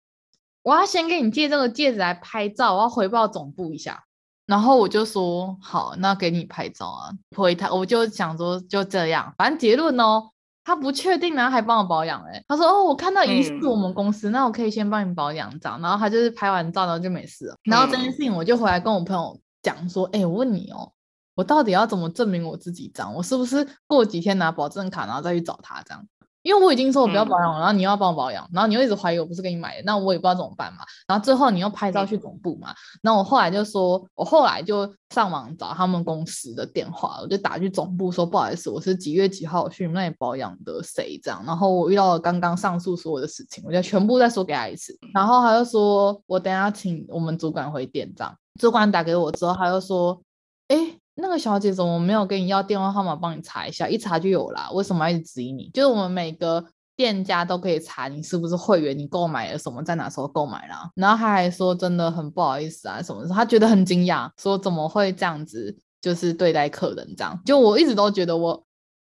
[0.62, 4.04] 我要先给你借这个戒指来拍照，我要回报总部一下。
[4.44, 10.30] 然后我就说好，那给你拍照啊，回他我就想说就这样，反正结论哦。
[10.66, 20.90] 他不确定，然后还帮我保养哎、欸，他说哦，我看到疑似我们公司，嗯、那我可以先帮你保养这样，然后他就是拍完照然后就没事了，嗯、然后这件事情我就回来跟我朋友讲说，哎、欸，我问你哦，
[21.37, 23.14] 我到底要怎么证明我自己脏？
[23.14, 26.05] 我是不是过几天拿保证卡然后再去找他这样？
[26.46, 30.85] 因为我已经说我不要保养了，嗯、然后你又要帮我保养，然后你又一直怀疑我不是给你买的，那我也不知道怎么办嘛。
[31.09, 44.96] 然后最后你又拍照去总部嘛，那、嗯、我后来就说，我后来就上网找他们公司的电话，我就打去总部说，不好意思，我是几月几号去你们那里保养的谁这样，然后我遇到了刚刚上述所有的事情，我就全部再说给他一次。
[45.12, 50.22] 然后他就说我等下请我们主管回电这样，主管打给我之后，他就说，
[50.68, 51.00] 哎。
[51.18, 53.88] 那个小姐怎么没有跟你要电话号码帮你查一下？
[53.88, 55.70] 一查就有啦，为什么要一直质疑你？
[55.72, 56.62] 就是我们每个
[56.94, 60.90] 店家都可以查你是不是会员，你购买了什么，在哪时候购买啦。
[60.94, 67.40] 然后他还说真的很不好意思啊什么的，他觉得很惊讶，说怎么会这样子，就是对待客人这样。
[67.46, 68.62] 就我一直都觉得我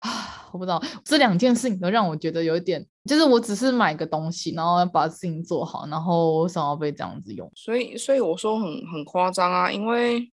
[0.01, 7.51] 啊，我不知道这两件事情都让我觉得有一点，就是我只是买个东西，然后把事情做好，然后为什么要被这样子用？
[7.55, 10.31] 所以，所以我说很很夸张啊，因为。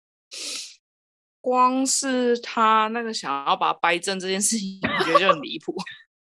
[1.41, 5.75] 光是他那个想要把它掰正这件事情，我觉得就很离谱。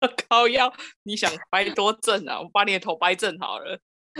[0.27, 2.41] 高腰，你想掰多正啊？
[2.41, 3.79] 我把你的头掰正好了。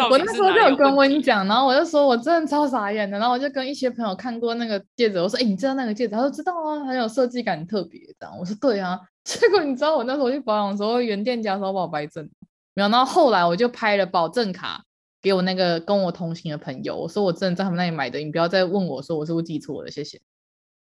[0.09, 6.15] 我那时候就有跟温讲，然后我就说我真的超傻眼的，然后我就跟一些朋友看过那个戒指，我说哎、欸，你知道那个戒指？
[6.15, 8.35] 他说知道啊，很有设计感，特别这样。
[8.39, 12.27] 我说对啊，结果你知道我那时候去保养的时候，原店家说把我掰正，
[12.73, 12.89] 没有。
[12.89, 14.83] 然后后来我就拍了保证卡
[15.21, 20.19] 给我那个跟我同行的朋友，我说我真的在他们那里买的，你不要再问我说我是不是记错了，谢谢。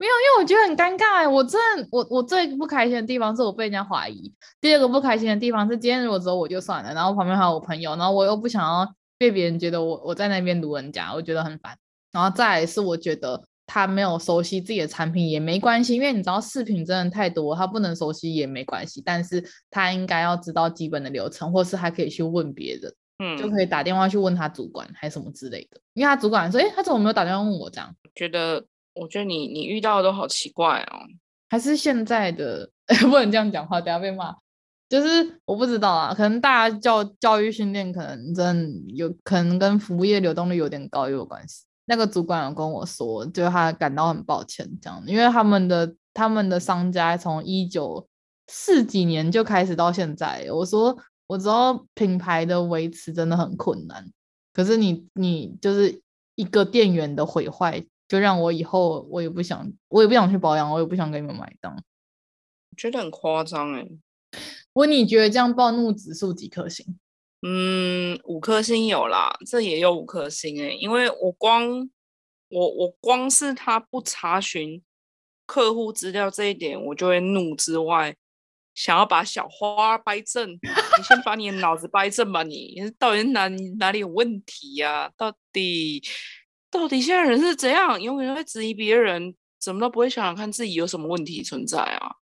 [0.01, 8.93] 没有，因为我觉得很尴尬，我真的我我最不开心的地方是我被人家怀疑，第二个不开心的地方是今天如果只有我就算了，然后旁边还有我朋友，然后我又不想要。
[9.21, 11.77] 被别人觉得我我在那边撸人家，我觉得很烦。
[12.11, 18.99] 然后再来是我觉得他没有熟悉自己的产品也没关系，因为你知道饰品真的太多，他不能熟悉也没关系。
[19.05, 25.79] 但是他应该要知道基本的流程，或是还可以去问别人，嗯，就可以打电话去问他主管还是什么之类的。
[25.93, 27.95] 因为他主管说，诶，他怎么没有打电话问我这样？
[28.15, 31.07] 觉得我觉得你你遇到的都好奇怪哦，
[31.49, 32.69] 还是现在的
[33.01, 34.35] 不能这样讲话，等下被骂。
[34.89, 41.63] 就是我不知道啊，可能大家教教育训练可能真有可能跟服务业流动率有点高也有关系。
[41.85, 48.05] 那个主管有跟我说，就他感到很抱歉这样，因为他们的他们的商家从一九
[48.47, 50.45] 四几年就开始到现在。
[50.51, 54.05] 我说我知道品牌的维持真的很困难，
[54.51, 56.01] 可是你你就是
[56.35, 61.73] 一个店员的毁坏，就让我以后我也不想我也不想去保养，我也不想给你们买单。
[61.73, 63.87] 我觉得很夸张哎。
[64.73, 66.99] 问你觉得这样暴怒指数几颗星？
[67.41, 71.89] 嗯，五颗星有啦，这也有五颗星诶、欸，因为我光
[72.49, 74.83] 我我光是他不查询
[75.45, 78.13] 客户资料这一点，我就会怒之外，
[78.75, 80.51] 想要把小花掰正。
[80.51, 83.47] 你先把你的脑子掰正吧你，你到底哪
[83.79, 85.11] 哪里有问题呀、啊？
[85.15, 86.03] 到底
[86.71, 88.01] 到底现在人是怎样？
[88.01, 92.15] 永远会质疑别人，怎么都不会想想看自己有什么问题存在啊？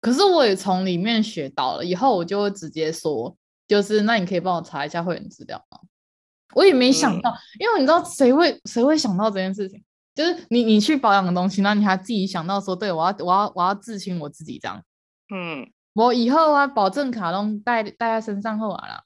[0.00, 3.36] 可是我也从里面学到了，以后我就会直接说，
[3.68, 5.78] 就是那你可以帮我查一下会员资料吗？
[6.54, 9.82] 我也没想到，嗯、因为你知道谁会谁会想到这件事情？
[10.14, 14.82] 就是你你去保养的东西，那你还自己想到说，对我要我要我要自清我自己这样。
[15.34, 19.04] 嗯，我以后啊，保证卡都带带在身上后啊了。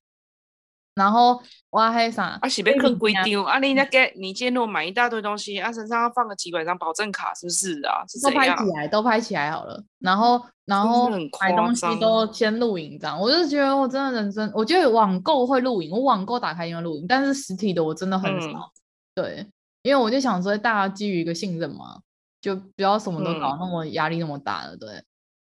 [0.97, 2.39] 然后我还啥？
[2.41, 3.59] 啊，是被坑规定啊！
[3.59, 8.03] 你那个，你今天如果买一大堆东西，啊，身上要放个几百张保证卡，是不是啊？
[8.09, 9.85] 是都拍起来，都拍起来好了。
[9.99, 13.21] 然后，然后买东西都先录影，这样。
[13.21, 18.49] 我就觉得我真的人生，我觉得网购会录影，我网购打开因为录影，但是实体的我真的很少。
[18.49, 18.73] 嗯、
[19.15, 19.47] 对，
[19.83, 22.01] 因为我就想说，大家基于一个信任嘛，
[22.41, 24.89] 就不要什么都搞那么压力那么大了，对。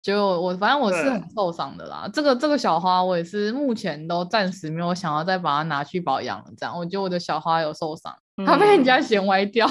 [0.02, 6.46] 就我反正我是很受伤的啦，这个这个小花我也是目前都暂时没有想要再把它拿去保养了。
[6.58, 8.12] 这样，我觉得我的小花有受伤，
[8.46, 9.70] 它、嗯、被人家嫌歪掉。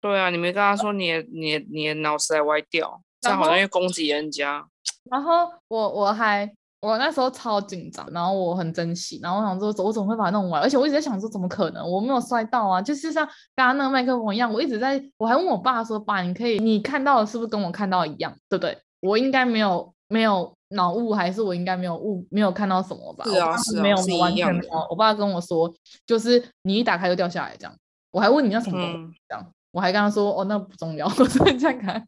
[0.00, 4.64] 对啊，你没跟他说你的你的你的脑袋歪掉，这样好像又攻击人家。
[5.10, 10.58] 然后我我还我那时候超紧张，然后我很珍惜，然后我想说我怎么会把它弄歪？
[10.58, 11.88] 而且我一直在想说怎么可能？
[11.88, 18.76] 我没有摔到啊，就是像刚刚那个麦克风一样，我一直在我还问我爸说，爸，你可以你看到的是不是跟我看到一样，对不对？
[19.06, 23.24] 我应该没有没有脑雾，还是我应该没有雾，没有看到什么吧？
[23.24, 24.86] 是啊，是啊，没有，完全没有。
[24.90, 25.72] 我爸跟我说，
[26.06, 27.74] 就是你一打开就掉下来这样。
[28.10, 32.06] 我还问你那什么东西、嗯、这样，我还跟他说，哦，那不重要， 我这样看。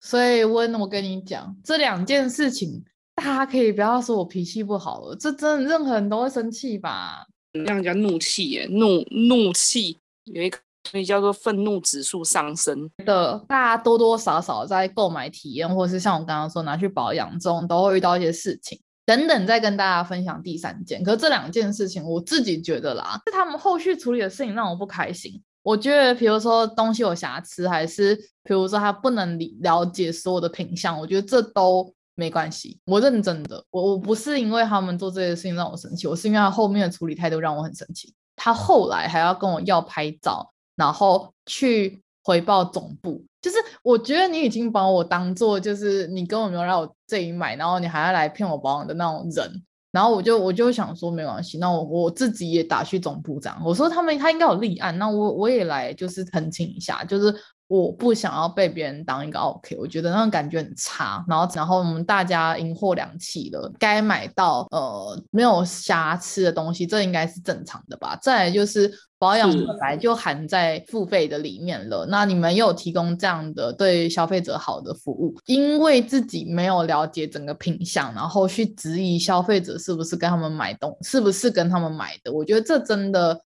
[0.00, 2.82] 所以温，我跟你讲，这两件事情，
[3.14, 7.26] 大家可以不要说我脾气不好了，这真的任何人都会生气吧？
[7.52, 10.58] 让人家怒气耶，怒怒气有一个。
[10.88, 19.46] 所以叫做愤怒指数上升的，大家多多少少在购买体验，或是像我刚刚说拿去保养中，都会遇到一些事情等等。
[19.46, 25.40] 再跟大家分享第三件，可是这两件事情，我自己觉得啦，是他们后续处理的事情让我不开心。
[25.62, 32.80] 我觉得，比如说东西有瑕疵，还是比如说他不能理了解所有的品相，我觉得这都没关系。
[32.86, 38.14] 我认真的，我我不是因为他们做这些事情让我生气，我是因为他后面的处理态度让我很生气。
[38.34, 40.50] 他后来还要跟我要拍照。
[40.80, 49.62] 然后去回报总部，就是我觉得你已经把我当做就是你根本没有让我这里买，然后你还要来骗我保养的那种人，
[49.92, 57.34] 然后我就我就想说没关系，那我我自己也打去总部这样，我说他们他应该有立案，那我我也来就是澄清一下，就是。
[57.70, 61.24] 我不想要被别人当一个 OK，我觉得那种感觉很差。
[61.28, 68.18] 然后，然后我们大家银货两起了，该买到呃没有瑕疵的东西，这应该是正常的吧？
[68.20, 82.32] 再来就是保养本来就含在付费的里面了，那你们又有提供这样的对消费者好的服务，因为自己没有了解整个品相，然后去质疑消费者是不是跟他们买东，是不是跟他们买的？
[82.32, 83.40] 我觉得这真的。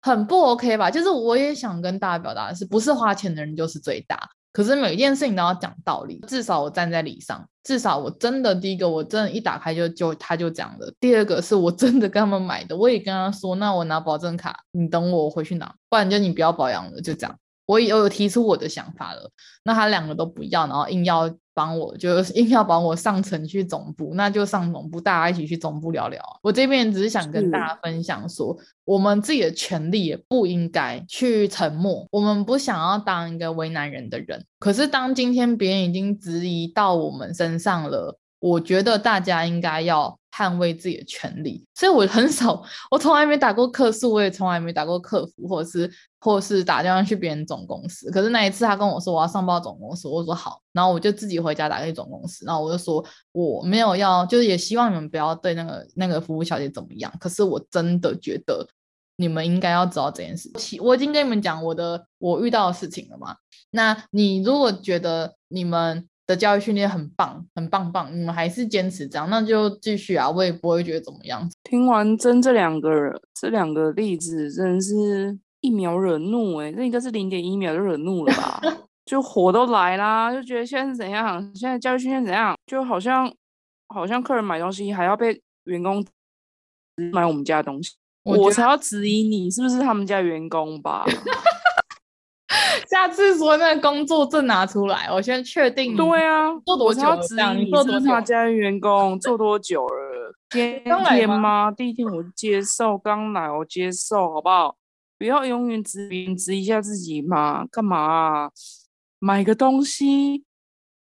[0.00, 0.90] 很不 OK 吧？
[0.90, 4.18] 就是我也想跟大家表达的是，不是花钱的人就是最大。
[4.50, 17.38] 可是每一件事情都要讲道理，至少我站在理上，至少我真的第一个我真的一打开就就他就讲了，第二个是我真的跟他们买的，我也跟他说，那我拿保证卡，你等我，我回去拿，不然就你不要保养了，就这样。
[17.66, 19.30] 我也有提出我的想法了，
[19.62, 26.22] 那他两个都不要，然后硬要帮我，就是 硬要帮我上层去总部，那就上总部，大家一起去总部聊聊。
[26.40, 34.44] 我这边只是想跟大家分享说，我们自己的权利也不应该去沉默，我们不想要当一个为难人的人。
[34.60, 38.17] 可是当今天别人已经质疑到我们身上了。
[38.40, 48.08] 我觉得大家应该要捍卫自己的权利，所以我很少，我从来没打过客诉，我也从来没打过客服，或者是，或者是打电话去别人总公司。
[48.12, 57.12] 可是那一次他跟我说我要上报总公司，我说好，然后我就自己回家打给总公司，然后我就说我没有要，就是也希望你们不要对那个那个服务小姐怎么样。
[57.18, 58.64] 可是我真的觉得
[59.16, 63.34] 你们应该要知道这件事情，我已经跟你们讲我的我遇到的事情了嘛。
[63.70, 66.08] 那你如果觉得你们。
[66.28, 71.50] 的教育训练很棒，很棒棒，你们还是坚持这样，那就继续啊，我也不会觉得怎么样。
[71.64, 72.90] 听完真这两个
[73.34, 78.60] 这两个例子，真的是一秒惹怒哎、欸，这应该是零点一秒就惹怒了吧？
[79.06, 81.40] 就火都来啦，就觉得现在是怎样？
[81.54, 82.54] 现在教育训练怎样？
[82.66, 83.32] 就好像
[83.88, 86.04] 好像客人买东西还要被员工
[87.10, 91.06] 买我们家的东西，我，我才要质疑你是不是他们家员工吧？
[92.88, 95.96] 下次说那个工作证拿出来，我先确定。
[95.96, 97.54] 对啊，做多久了？
[97.54, 98.06] 你做多久？
[98.06, 100.34] 他家员工做多久了？
[100.50, 101.70] 天天吗？
[101.70, 104.76] 第一天我接受，刚来我接受，好不好？
[105.18, 108.50] 不要永远质疑质疑一下自己嘛，干嘛啊？
[109.18, 110.44] 买个东西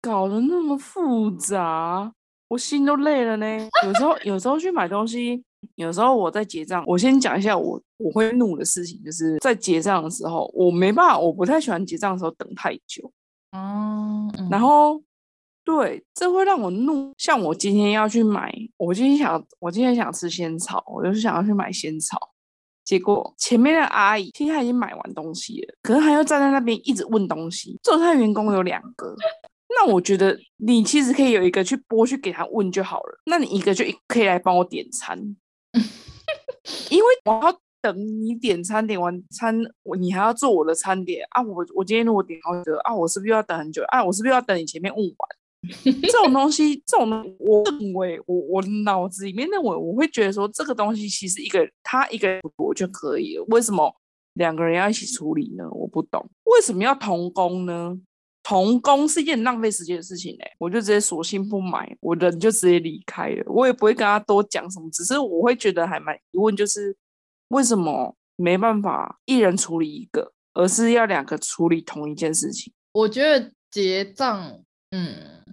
[0.02, 2.12] 搞得那么复杂，
[2.48, 3.46] 我心都累了呢。
[3.86, 5.44] 有时候有时候去买东西。
[5.74, 13.10] 有时候我在结账，我先讲一下我我会怒的事情，就是在结账的时候，我没办法，我不太喜欢结账的时候等太久。
[13.52, 15.02] 哦、嗯，然后
[15.64, 17.12] 对，这会让我怒。
[17.18, 22.18] 像我今天要去买，我今天想，我今天想吃仙草，我就是想要去买仙草，
[22.84, 27.78] 结果前面的阿姨其实她已经买完东西了，可是她又站在那边一直问东西。
[27.82, 29.14] 做菜员工有两个。
[29.72, 33.20] 那我觉得你其实可以有一个去拨去给他问就好了。
[33.26, 35.36] 那你一个就可以来帮我点餐，
[36.90, 41.42] 因为我要等你点餐，点完餐我你还要做我的餐点啊。
[41.42, 44.04] 我我今天如果点好久啊，我是不是要等很久啊？
[44.04, 45.28] 我是不是要等你前面问完？
[45.84, 53.44] 这种东西，这种我认为我我脑子里面认为我会觉得说这个东西其实一个他一个人我就可以了。
[53.48, 53.94] 为什么
[54.34, 55.68] 两个人要一起处理呢？
[55.70, 57.98] 我不懂，为什么要同工呢？
[58.50, 66.96] 同工是一件浪费时间的事情哎，我就直接索性不买，我人就直接离开了，我也不会跟他多讲什么，只是我会觉得还蛮疑问，就是
[67.50, 72.72] 为什么没办法一人处理一个，而是要两个处理同一件事情？
[72.90, 74.60] 我觉得结账，
[74.90, 75.44] 嗯，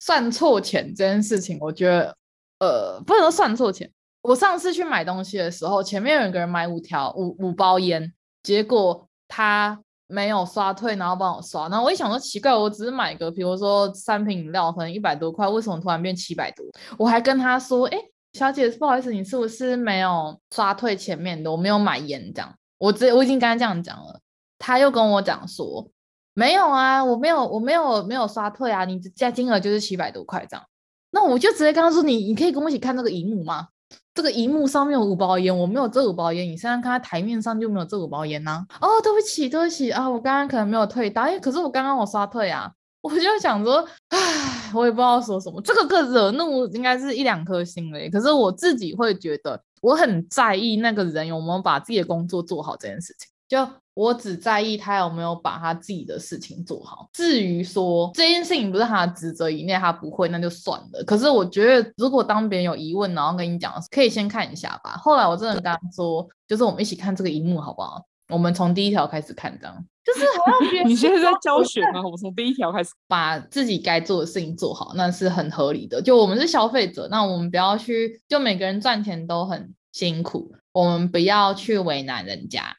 [0.00, 2.16] 算错钱这件事情，我觉得
[2.58, 3.88] 呃，不能说算错钱。
[4.22, 9.80] 我上次去买东西的时候，前面有一个人买五条五五包烟，结果他。
[10.10, 16.66] 没有刷退，然后帮我刷，然后我一想说奇怪，我只是买个，比如说三瓶饮料，可能一百多块，为什么突然变七百多？
[16.98, 17.98] 我还跟他说，哎，
[18.32, 21.50] 小姐，不好意思，你是不是没有刷退前面的？
[21.50, 24.20] 我没有买烟这样，我直我已经跟他这样讲了，
[24.58, 25.88] 他又跟我讲说，
[26.34, 30.66] 没有啊，我没有，我没有没有刷退啊，你加金额就是七百多块这样，
[31.10, 33.68] 那我就直接跟他说，你你可以跟我一起看那个荧幕吗？
[34.14, 36.46] 这个荧幕上面有五包烟，我没有这五包烟。
[36.46, 42.70] 你现在看他台面上就没有这五包烟呐、哦，对不起，对不起啊，我刚刚可能没有退到，哎，可是我刚刚我刷退啊。
[43.02, 45.58] 我就想说，唉，我也不知道说什么。
[45.62, 48.10] 这个个惹怒应该是一两颗星嘞。
[48.10, 53.30] 可是我自己会觉得，我很在意那个人有没有把自己的工作做好这件事情。
[53.48, 57.08] 就我只在意他有没有把他自己的事情做好。
[57.12, 61.04] 至于说这件事情不是他的职责以内，他不会，那就算了。
[61.04, 64.92] 可是我觉得，如果当别人有疑问，然后跟你讲，可以先看一下吧。
[64.92, 68.04] 后来我真的跟他说，就是我们一起看这个荧幕好不好？
[68.28, 72.00] 我们从第一条开始看，这样就是好像 你现在在教学吗？
[72.06, 76.00] 我们从第一条开始，把自己该做的事情做好，那是很合理的。
[76.00, 82.76] 就我们是消费者，那我们不要去，就每个人赚钱都很辛苦，我们不要去为难人家。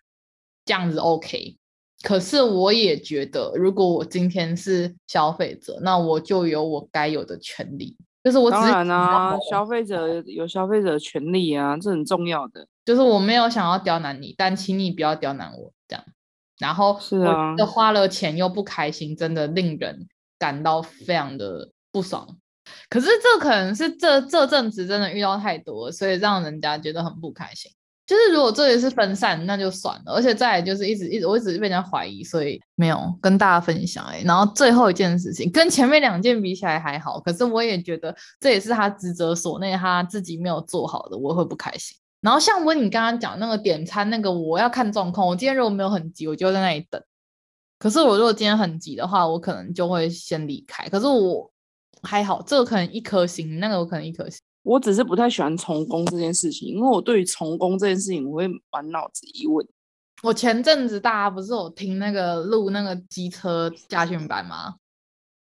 [0.66, 1.58] 这样子 OK，
[2.04, 7.96] 可是我也觉得，如果我今天是消费者，那我就有我该有的权利。
[8.24, 12.68] 就是我当然啊，消费者有消费者的权利啊，这很重要的。
[12.86, 16.06] 就是我没有想要刁难你，但请你不要刁难我这样。
[16.60, 20.08] 然后是啊，花了钱又不开心，真的令人
[20.38, 22.38] 感到非常的不爽。
[22.90, 27.72] 可是这可能是这这阵子真的遇到太多，所以让人家觉得很不开心。
[28.12, 30.12] 就是如果这里是分散，那就算了。
[30.12, 41.98] 而且再来就是一直一直我一直被人家怀疑，所以没有跟大家分享哎、然后最后一件事情跟前面两件比起来还好，可是我也觉得这也是他职责所内，他自己没有做好的，我会不开心。
[42.20, 45.26] 然后像温你刚刚讲那个点餐那个，我要看状况。
[45.26, 47.02] 我今天如果没有很急，我就在那里等。
[47.80, 50.90] 可是我如果今天很急的话，我可能就会先离开。
[50.90, 51.50] 可是我
[52.04, 54.42] 还好，这个可能一颗星，那个我可能一颗星。
[54.64, 59.68] 我只是不太喜欢重工这件事情，因为我对于重工这件事情，我会满脑子疑问。
[60.24, 64.76] 我前阵子大家不是有听那个录那个机车驾训班吗？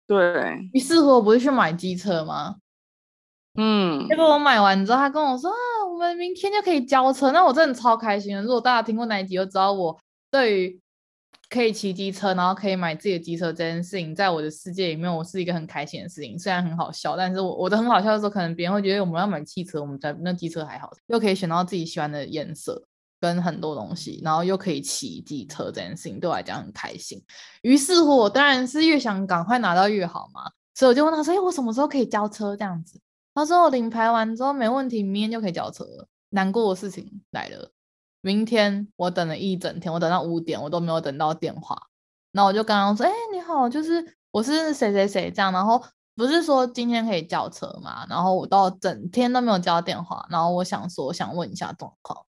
[0.06, 0.58] 对。
[0.72, 2.56] 于是乎，我不是去买机车吗？
[3.54, 4.08] 嗯。
[4.08, 8.42] 结果我买完之后，他跟我说啊，我们明天就可以交车，那我真的超开心的。
[8.42, 9.98] 如果大家听过那一集，就知道我
[10.30, 10.81] 对于。
[11.52, 16.38] 可以骑机车，然后可以买自己的机车这件事情，在我的世界里面，我是一个很开心的事情。
[16.38, 22.82] 虽然很好笑，但是我我的很好笑的时候，可能别人会觉得我们要买汽车，我们在那机车还好，又可以选到自己喜欢的颜色
[23.20, 27.22] 跟很多东西，然后又可以骑机车这件事情，对我来讲很开心。
[27.60, 32.98] 于是乎，我当然是越想赶快拿到越好嘛，所以我就问他说：“哎，我什么时候可以交车？”这样子，
[33.34, 37.70] 他说：“我领牌完之后没问题，明天就可以交车了。”难过的事情来了，
[38.22, 41.76] 明天我等了一整天，我等到五点，我都没有等到电话。
[42.32, 45.82] 然后我就刚刚说，哎、欸，你好，就是我是谁谁谁这样，然后
[46.14, 48.06] 不是说今天可以叫车嘛？
[48.08, 52.24] 然后我到整天都没有接到电话，然后我想说，我想问一下状况。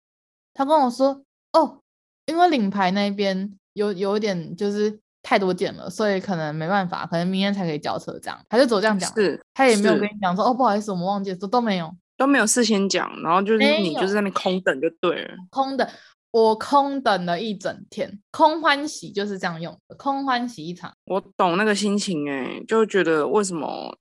[0.54, 1.24] 他跟我说，
[1.54, 1.82] 哦，
[2.26, 8.40] 因为领牌那边有有一点就是太多件了，所以可能没办法，可能明天才可以叫车这样。
[8.50, 15.88] 他就走这样讲，是，他也没有跟你讲说，哦，不好意思，我们忘记了，都都没有，都没有事先讲，然后就是你就是在那空等就对了，空等。
[16.30, 20.94] 我空等了一整天，空欢喜就是这样用的，空欢喜一场。
[21.06, 23.98] 我懂那个心情哎，就觉得为什么？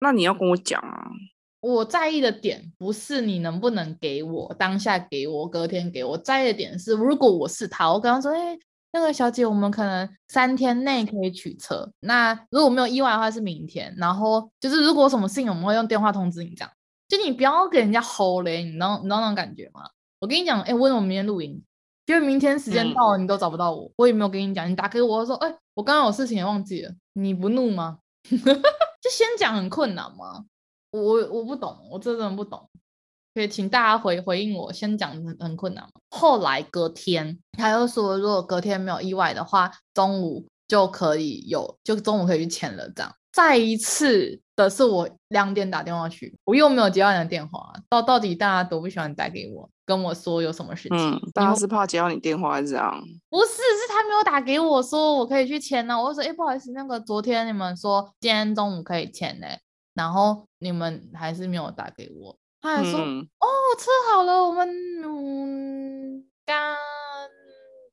[0.00, 1.06] 那你要跟我讲啊。
[1.60, 8.58] 我在意的点不是你能不能给我当下给我隔天给我，在意的点是如果我是他，我跟他说，哎，
[8.92, 11.88] 那个小姐，我们可能三天内可以取车。
[12.00, 16.70] 那如果没有意外的话是明天，然后就是如果什么事情我们会用电话通知你这样，
[17.12, 19.82] 就你不要给人家吼嘞，你知道你知道那种感觉吗？
[20.18, 21.62] 我跟你讲，哎、欸，为什么明天录音？
[22.06, 24.66] 因为明天时间到了，你都找不到我，嗯、我也没有跟你讲。
[24.70, 27.98] 你打给我说，哎、欸，我刚刚有事情也忘记了，你不怒吗？
[28.24, 30.46] 就先讲很困难吗？
[30.90, 32.66] 我我不懂，我真的不懂。
[33.34, 35.86] 可以请大家回回应我，先讲很很困难？
[36.08, 43.14] 后来隔天他又说，如果隔天没有意外的话，中午就可以有，就中午可以去签了这样。
[43.32, 50.98] 再一次的是我两点打电话去，我又没有接到你的电话，到到底大家都不喜欢打给我，跟我说有什么事情？
[50.98, 53.02] 嗯，大家是怕接到你电话还是这样？
[53.30, 56.00] 不是，是他没有打给我说我可以去签呢。
[56.00, 59.46] 我就说，哎、欸，不好意思，那个昨天你们说今天中午可以签呢，
[59.94, 62.36] 然后你们还是没有打给我。
[62.60, 63.46] 他还说，嗯、哦，
[63.78, 64.68] 车好了，我们
[65.02, 66.76] 嗯刚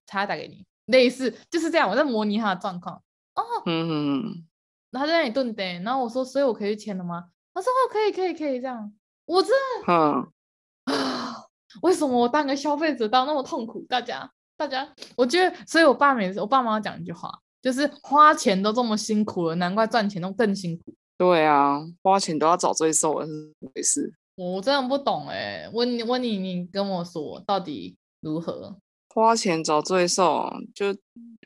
[0.05, 3.01] 才打给你，类似就是这样，我在模拟他的状况。
[3.35, 4.45] 哦，嗯嗯。
[4.91, 7.25] 他在那里顿等，然后我说，所以我可以签了吗？
[7.53, 8.91] 他说哦，可以，可以，可以这样。
[9.25, 9.51] 我真
[9.85, 10.31] 的，啊、
[10.85, 10.95] 嗯，
[11.83, 13.85] 为什么我当个消费者当那么痛苦？
[13.87, 17.31] 大家，大家，我觉得，所以我爸每次，我爸妈讲一句话，
[17.61, 20.93] 就是花钱都这么辛苦了，难怪赚钱都更辛苦。
[21.17, 24.11] 对啊，花钱都要找罪受了，是怎么回事？
[24.35, 28.77] 我真的不懂哎、欸，问你，问你，你跟我说到底如何？
[29.13, 30.95] 花钱找罪受，就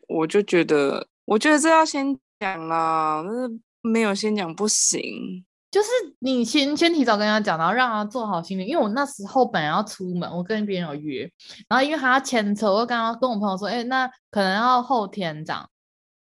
[0.07, 2.17] 我就觉得，我觉得这要先。
[2.43, 5.87] 讲啦，但是没有先讲不行，就是
[6.19, 8.65] 你先先提早跟他讲，然后让他做好心理。
[8.65, 11.31] 因为我那时候本来要出门，我跟别人有约，
[11.69, 15.69] 然后因为他要牵车，我就刚刚跟我朋友说，哎、欸，那可能要后天这样。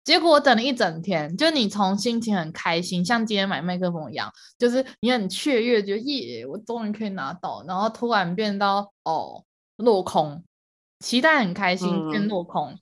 [0.06, 9.44] 结果我等了一整天，就你从心情很开心，像今天买麦克风一样，就是你很雀跃，觉得耶，我终于可以拿到，然后突然变到哦
[9.76, 10.42] 落空，
[11.00, 12.80] 期待很开心变落空，嗯、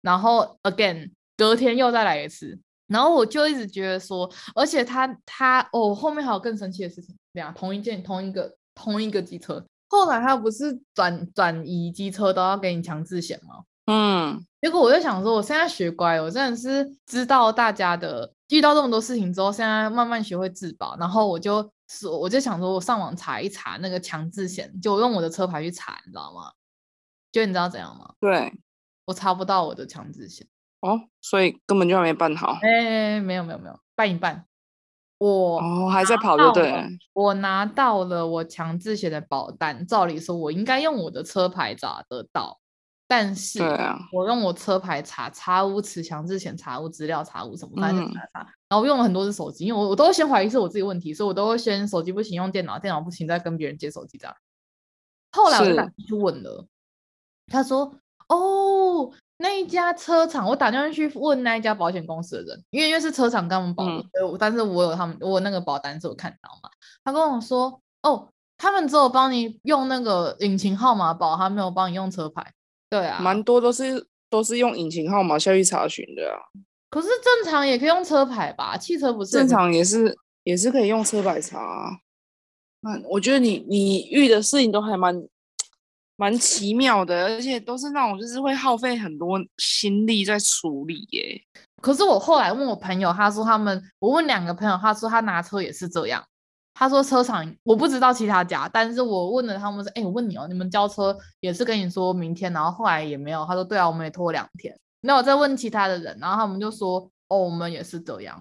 [0.00, 1.10] 然后 again。
[1.42, 13.64] 隔天又再来一次，然后我就一直觉得说，而且他他哦，后面还有更神奇的事情，对啊，同一件同一个同一个机车，后来他不是转转移机车都要给你强制险吗？
[13.86, 26.52] 嗯，结果我就想说，我现在学乖，我真的是知道大家的遇到这么多事情之后，现在慢慢学会自保，然后我就说，我就想说我上网查一查那个强制险，就用我的车牌去查，你知道吗？
[27.32, 28.14] 就你知道怎样吗？
[28.20, 28.52] 对，
[29.06, 30.46] 我查不到我的强制险。
[30.82, 32.58] 哦，所以根本就还没办好。
[32.62, 34.44] 哎，没有没有没有，办一办。
[35.18, 36.98] 我哦还在跑，对不对？
[37.12, 42.58] 我拿到了我强制险的保单，照理说我应该用我的车牌查得到，
[43.06, 43.62] 但是
[44.12, 48.40] 我用我车牌查查无此强制险，查无资料，查无什么，反正查查。
[48.40, 54.36] 嗯、然后我用了很多只手机，因为我我都先怀疑是我自己问题，所以我都会先手机不行用电脑，电脑不行再跟别人借手机这样。
[55.30, 56.66] 后来我就去问了，
[57.46, 57.94] 他说
[58.28, 59.12] ：“哦，
[59.42, 66.70] 那一家车厂，我打电话去问那一家保险公司的人，因为因为是车厂跟我们保的，嗯、但是我有他们，我那个保单是我看到嘛。
[67.04, 72.52] 他跟我说，哦，他们只有帮你用那个引擎号码保，他没有帮你用车牌。
[72.88, 76.38] 对啊，蛮多都是都是用引擎号码下去查询的啊。
[76.88, 78.76] 可是正常也可以用车牌吧？
[78.76, 81.90] 汽车不是正常也是也是可以用车牌查啊。
[82.82, 85.20] 嗯，我觉得你你遇的事情都还蛮。
[86.22, 91.42] 蛮奇妙的，而且都是那种就是会耗费很多心力在处理耶。
[91.80, 96.22] 可是我后来问我朋友，他说他们，我问两个朋友，他说他拿车也是这样。
[96.74, 103.44] 他说车厂我不知道其他家，但是我问了他们说，哎、欸，我问你哦，你们交车也是跟你说明天，然后后来也没有。
[103.44, 104.72] 他说对啊，我们也拖两天。
[105.00, 108.40] 那我再问其他的人，然后他们就说，哦，我们也是这样。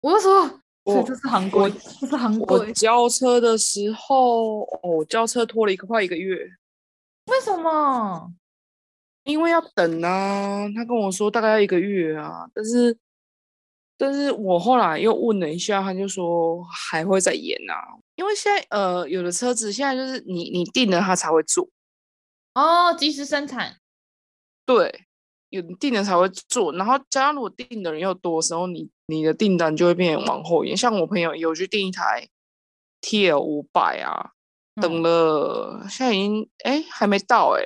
[0.00, 0.48] 我就说，
[0.84, 2.58] 我这是韩国，这是韩国。
[2.58, 6.48] 我交车的时候，哦，交车拖了一个快一个月。
[7.26, 8.32] 为什么？
[9.24, 12.96] 因为要等啊，他跟我说大概要一个月啊，但是，
[13.98, 17.74] 但是我后来又问了一下，他就说还会再延啊，
[18.16, 21.68] 因为现在呃有的车子现在就是你你订了他才会做，
[22.54, 23.76] 哦，即时生产，
[24.64, 25.04] 对，
[25.50, 32.26] 有订了才会做，然后加上如果订的人又多的时候，你你的订单就会变往后延，像我朋友有去订一台
[33.02, 34.32] TL 五百啊。
[34.80, 37.62] 等了，现在已经哎还没到哎，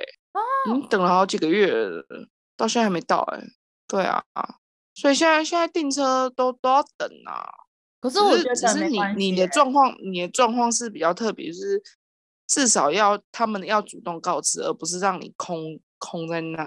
[0.67, 2.05] 已经等了好几个月了，
[2.57, 3.41] 到现在还没到哎。
[3.87, 4.23] 对啊，
[4.95, 7.45] 所以现在现在订车都都要等啊。
[7.99, 11.81] 可是我觉得只是你你的状况，你的状况是比较特别，就是
[12.47, 16.65] 至少要他们要主动告知，而不是让你空空在那。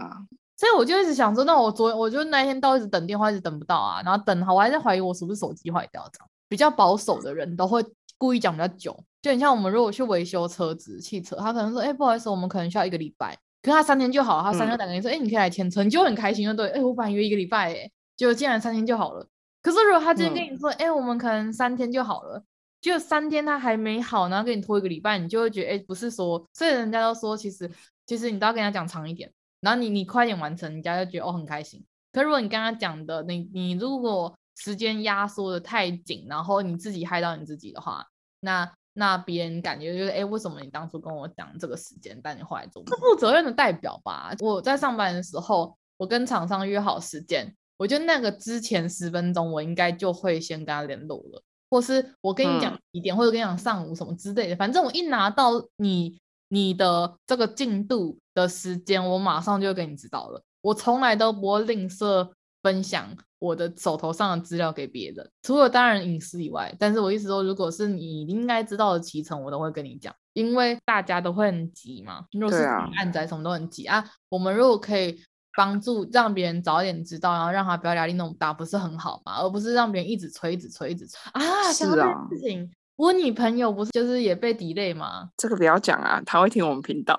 [0.57, 6.29] 所以我就一直想说，那我昨我就那一天到一直等电话，一直等不到啊，然后等好，我还在怀疑我是不是手机坏掉这样。
[6.49, 7.85] 比较保守的人都会。
[8.19, 16.67] 故意讲比较久，就很像我们如果去维修车子、汽车，他可能说：“哎、欸，不好意思，我们可能需要一个礼拜。”可是他三天就好，他三天打给你说：“哎、嗯欸，你可以来签车。”你就很开心，就对。
[16.69, 19.27] 哎、欸，我本来约一个礼拜，哎，结果竟然三天就好了。
[19.63, 22.43] 可是如果他今天跟你说：“哎、我们可能三天就好了。”
[22.81, 27.69] 就三天他还没好，然后给你拖一个礼拜，你就会觉得：“哎、欸，不是说。”所以人家都说，其实
[28.07, 31.85] 其实你都要跟他讲长一点，然后你你快点完成，人家就觉得哦很开心。
[32.13, 38.07] 可是如果你跟他讲的，你你如果时间压缩的太紧，然后你自己害到你自己的话，
[38.41, 38.71] 那。
[38.95, 42.83] 那别人感觉就是，哎、欸，为什么你当初跟我讲这个时间，但你后来做？
[42.85, 44.35] 是负责任的代表吧？
[44.41, 51.41] 我在上班的时候，我跟厂商约好时间，我觉得那个之前十分钟，我应该就会先跟他联络了，
[51.71, 54.57] 或是我跟你讲几点，嗯、或者跟你讲上午什么之类的。
[54.57, 60.43] 反正我一拿到你你的这个进度的时间，我马上就给你知道了。
[60.63, 62.29] 我从来都不会吝啬
[62.63, 63.07] 分享。
[63.41, 72.25] 我的手头上的资料给别人，除了当然隐私以外，但是我意思说，如果是你应该知道的期程，我都会跟你讲，因为大家都会很急嘛。
[72.33, 75.17] 如果是案仔什么都很急啊，啊，我们如果可以
[75.57, 79.37] 帮助让别人早点知道，然后让他不要压力那么大，不是很好吗？
[79.41, 81.73] 而不是让别人一直催、一直催、一直催啊。
[81.73, 85.29] 是啊事情，我女朋友不是就是也被 delay 吗？
[85.37, 87.17] 这个不要讲啊，他会听我们频道。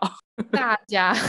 [0.52, 1.16] 大家。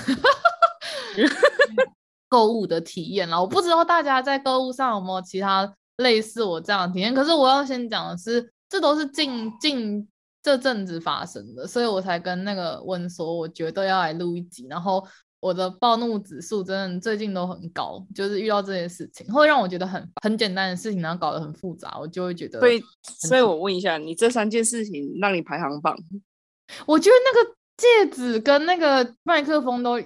[2.31, 7.13] 购物的体验了，我不知道大家在购物上有没有其他类似我这样的体验。
[7.13, 10.09] 可是我要先讲的是，这都是近近
[10.41, 14.65] 这阵子发生的，所以我才跟那个温说，我绝对要来录一集。
[14.71, 15.05] 然后
[15.41, 22.61] 我的暴怒指数真的最近都很高，就是遇到这些事情，会让我觉得很很简单的事情，然后搞得很复杂，我就会觉得。
[22.61, 25.97] 所以，所以我问一下，你这三件事情让你排行榜？
[26.87, 30.01] 我觉得那个戒指跟那个麦克风都。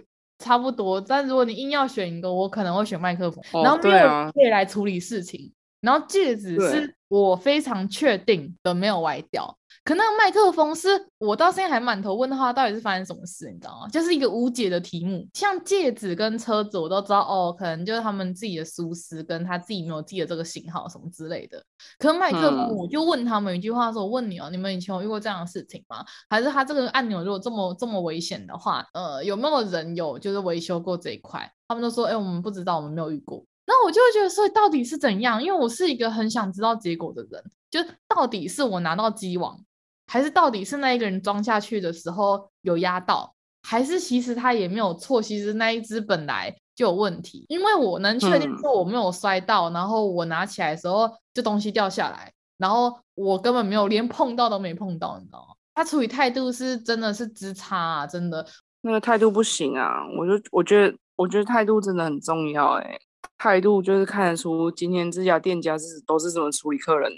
[0.45, 9.57] 差不多，但如果你硬要选一个，我可能会选麦克风，哦、然后没有可以来处理事情，啊、然后戒指是我非常确定的没有歪掉。
[9.85, 13.51] 可那个麦克风是我到现在还满头问号，到底是发生什么事？
[13.51, 13.89] 你知道吗？
[13.89, 15.29] 就是一个无解的题目。
[15.35, 21.63] 像戒指跟车子，我都知道哦，可能就是他们自己的疏失，跟他自己没有记得这个型号什么之类的。
[21.99, 26.03] 可是麦克风，我就问他们一句话说：“我问你哦，你们以前有遇过这样的事情吗？
[26.31, 35.43] 还是他这个按钮如果这么这么危险的话，呃，有没有人有就是维修过这一块？”他们都说：“哎，我们不知道，我们没有遇过。”那我就会觉得说，到底是怎样？
[35.43, 39.63] 因为我是一个很想知道结果的人，就到底是我拿到机网。
[40.07, 47.45] 还是到底是那一个人装下去的时候有压到，还是其实他也没有错，其实那一只本来就有问题。
[47.49, 55.55] 因为我能确定说我没有摔到，嗯、然后我拿起来的时候这东西掉下来，然后我根本没有连碰到都没碰到，你知道吗？
[55.75, 58.47] 他处理态度是真的是之差啊，真的
[58.83, 60.07] 那个态度不行啊！
[60.17, 63.01] 我就我觉得我觉得态度真的很重要哎、欸，
[63.39, 67.11] 态度就是看得出今天这家店家是都是怎么处理客人。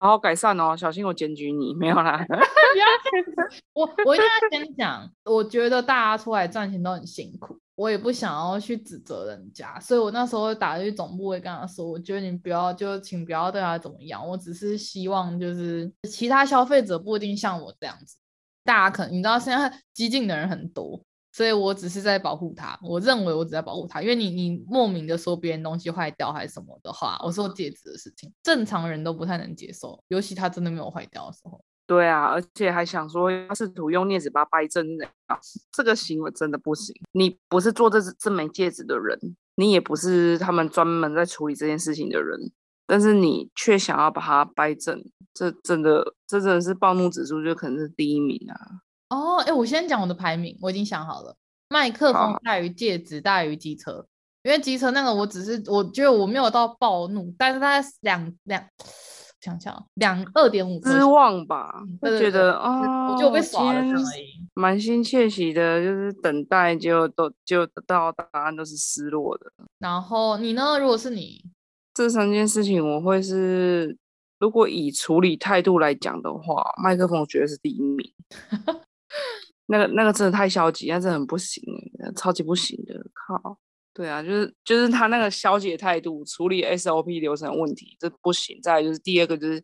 [0.00, 1.72] 好好改善哦，小心我检举你。
[1.78, 2.24] 没有啦，
[3.74, 18.16] 我我应该先讲，我觉得大家出来赚钱都很辛苦，我也不想要去指责人家，所以我那时候打去总部，会跟他说，我觉得你不要就请不要对他怎么样，我只是希望就是其他消费者不一定像我这样子，
[18.64, 21.02] 大家可能你知道现在激进的人很多。
[21.32, 31.62] 所以我只是在保护他，我认为我只在保护他，因为你你莫名的说别人东西坏掉还是什么的话，我说戒指的事情，正常人都不太能接受，尤其他真的没有坏掉的时候。
[31.86, 34.86] 对啊，而且还想说他试图用镊子把它掰正，
[35.72, 36.94] 这个行为真的不行。
[37.12, 39.18] 你不是做这这枚戒指的人，
[39.56, 42.38] 你也不是他们专门在处理这件事情的人，
[42.86, 45.04] 但是你却想要把它掰正，
[45.34, 48.82] 这真的这真的是暴怒指数就可能是第一名啊。
[49.10, 51.36] 哦，哎，我先讲我的排名，我已经想好了，
[51.68, 54.06] 麦克风大于戒指大于机车，
[54.44, 58.64] 因为机车那个我只是我觉得我没有到暴怒，但是大概两两，
[59.40, 63.86] 想想两二点五失望吧，会觉得啊，我就被耍了而
[64.18, 69.50] 已，满心窃喜的，就是等待就都就得到答案都是失落的。
[69.78, 70.78] 然后你呢？
[70.78, 71.44] 如果是你，
[71.94, 73.96] 这三件事情我会是，
[74.38, 78.12] 如果以处理态度来讲的话，麦克风我觉得是第一名。
[79.66, 81.62] 那个那个真的太消极，那真的很不行，
[82.16, 82.94] 超级不行的。
[83.14, 83.56] 靠，
[83.94, 88.58] 对啊，就是就是他那个消极的态度处理 SOP 流程的问题，这不行。
[88.62, 89.62] 再来就是第二个就是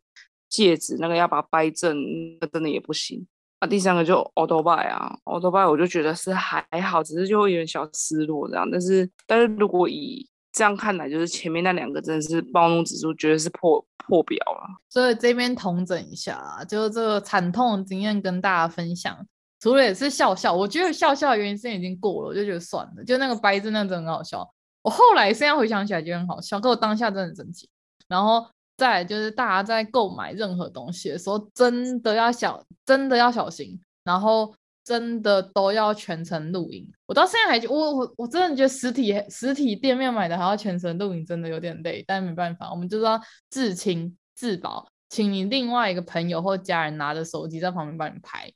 [0.49, 1.97] 戒指那个要把它掰正，
[2.41, 3.27] 那真的也不行。
[3.59, 8.69] 啊，第三个就欧多拜啊，欧多拜我就觉得是还好，只是就会有点小失落这样。
[8.71, 14.69] 但是但是如果以这样看来，就是前面那两个真的是暴怒指数，绝对是破破表了。
[14.89, 19.27] 所以这边统整一下啊，就是这个惨痛的经验跟大家分享。
[19.61, 23.05] 除了也是笑笑，我觉得笑笑的原因是已经过了，我就觉得算了。
[23.05, 24.49] 就那个白字那真的很好笑，
[24.83, 27.69] 我后来现在回想起来觉得很好笑，可我当下真的很生气。
[28.07, 28.47] 然后
[28.77, 34.55] 再来就是大家在购买任何东西的时候，真的要小，真的要小心，然后
[34.85, 36.87] 真的都要全程录音。
[37.07, 48.53] 我到现在还我我我真的觉得实体实体店面买的还要全程录音，真的有点累，但没办法，我们就是要自清自保，请你另外一个朋友或家人拿着手机在旁边帮你拍。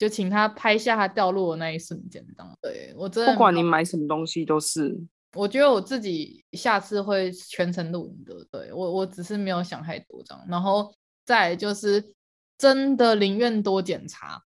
[0.00, 2.58] 就请他拍下他掉落的那一瞬间，这样。
[2.62, 4.98] 对，我真的，不管你买什么东西都是。
[5.34, 8.34] 我觉得我自己下次会全程录影的。
[8.50, 10.42] 对，我，我只是没有想太多这样。
[10.48, 10.90] 然后
[11.26, 12.02] 再就是
[12.56, 14.42] 真的宁愿多检查，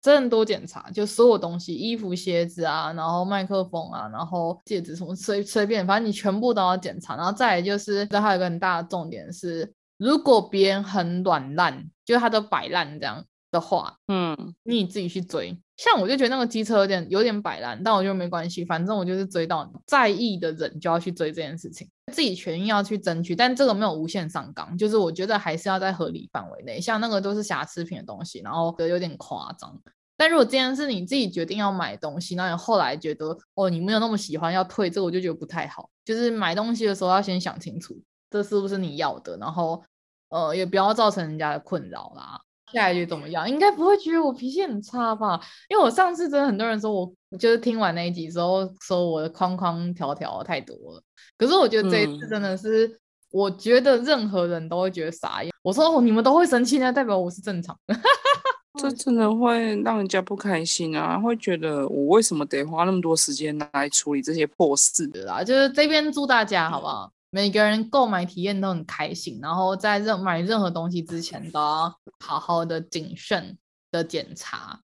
[0.00, 7.16] 真的多检查，就所有东西，衣服、鞋子啊，然后麦克风啊，然后戒指什么随随便，反正你全部都要检查。
[7.16, 13.22] 然后再来就是，这还有一个很大的重点是，如果别人很软烂，就他都摆烂这样。
[13.50, 15.56] 的话，嗯，你自己去追。
[15.76, 23.36] 像我就觉得那个机车有点有点摆烂，但我觉得没关系，反正我就是追到在意的人就要去追这件事情，自己权益要去争取。
[23.36, 26.80] 但这个没有无限上纲，就是我觉得还是要在合理范围内。
[26.80, 29.78] 像那个都是瑕疵品的东西，然后有点夸张。
[30.16, 35.90] 但如果今天是你自己决定要买东西，那你后来觉得哦你没有那么喜欢要退，这个我就觉得不太好。
[36.06, 37.94] 就是买东西的时候要先想清楚，
[38.30, 39.84] 这是不是你要的，然后
[40.30, 42.40] 呃也不要造成人家的困扰啦。
[42.72, 43.48] 下一句怎么样？
[43.48, 45.40] 应该不会觉得我脾气很差吧？
[45.68, 51.02] 因为我上次真的很多人说我，就是听完那一集之后说我的框框条条太多了。
[51.38, 52.98] 可是我觉得这一次真的是，嗯、
[53.30, 55.52] 我觉得任何人都会觉得傻眼。
[55.62, 57.94] 我说哦，你们都会生气，那代表我是正常的。
[58.78, 65.42] 这真的会让人家不开心啊，会觉得我为什么得花那么多时间来处理这些破事的啦？
[65.42, 67.10] 就是这边祝大家好不好？
[67.30, 73.58] 每个人购买体验都很开心，然后在任买任何东西之前都要好好的谨慎
[73.90, 74.80] 的检查。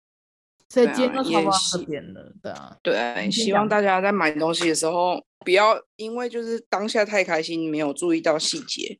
[0.68, 8.99] 所以今天都超过这边了，对啊，对啊，希望大家在买东西的时候不要因为就是当下太开心，没有注意到细节，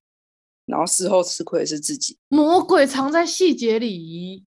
[0.67, 2.19] 然后事后吃亏的是自己。
[2.29, 4.45] 魔鬼藏在细节里。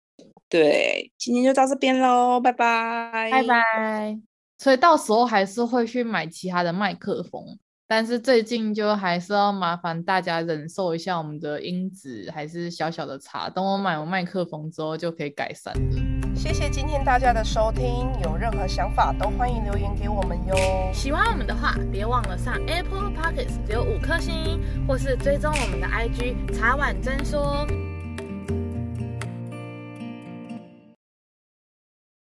[0.50, 4.20] 对，今天就到这边喽，拜拜，拜拜。
[4.58, 7.58] 所以到时候还是会去买其他的麦克风。
[7.92, 16.34] 但是最近就还是要麻烦大家忍受一下我们的音质还是小小的差，等我买完麦克风之后就可以改善了。
[16.34, 20.56] 谢谢今天大家的收听，有任何想法都欢迎留言给我们哟。
[20.94, 27.68] 喜欢我们的话，别忘了上 Apple Podcast 留五颗星，或是追踪我们的 IG 茶碗真说。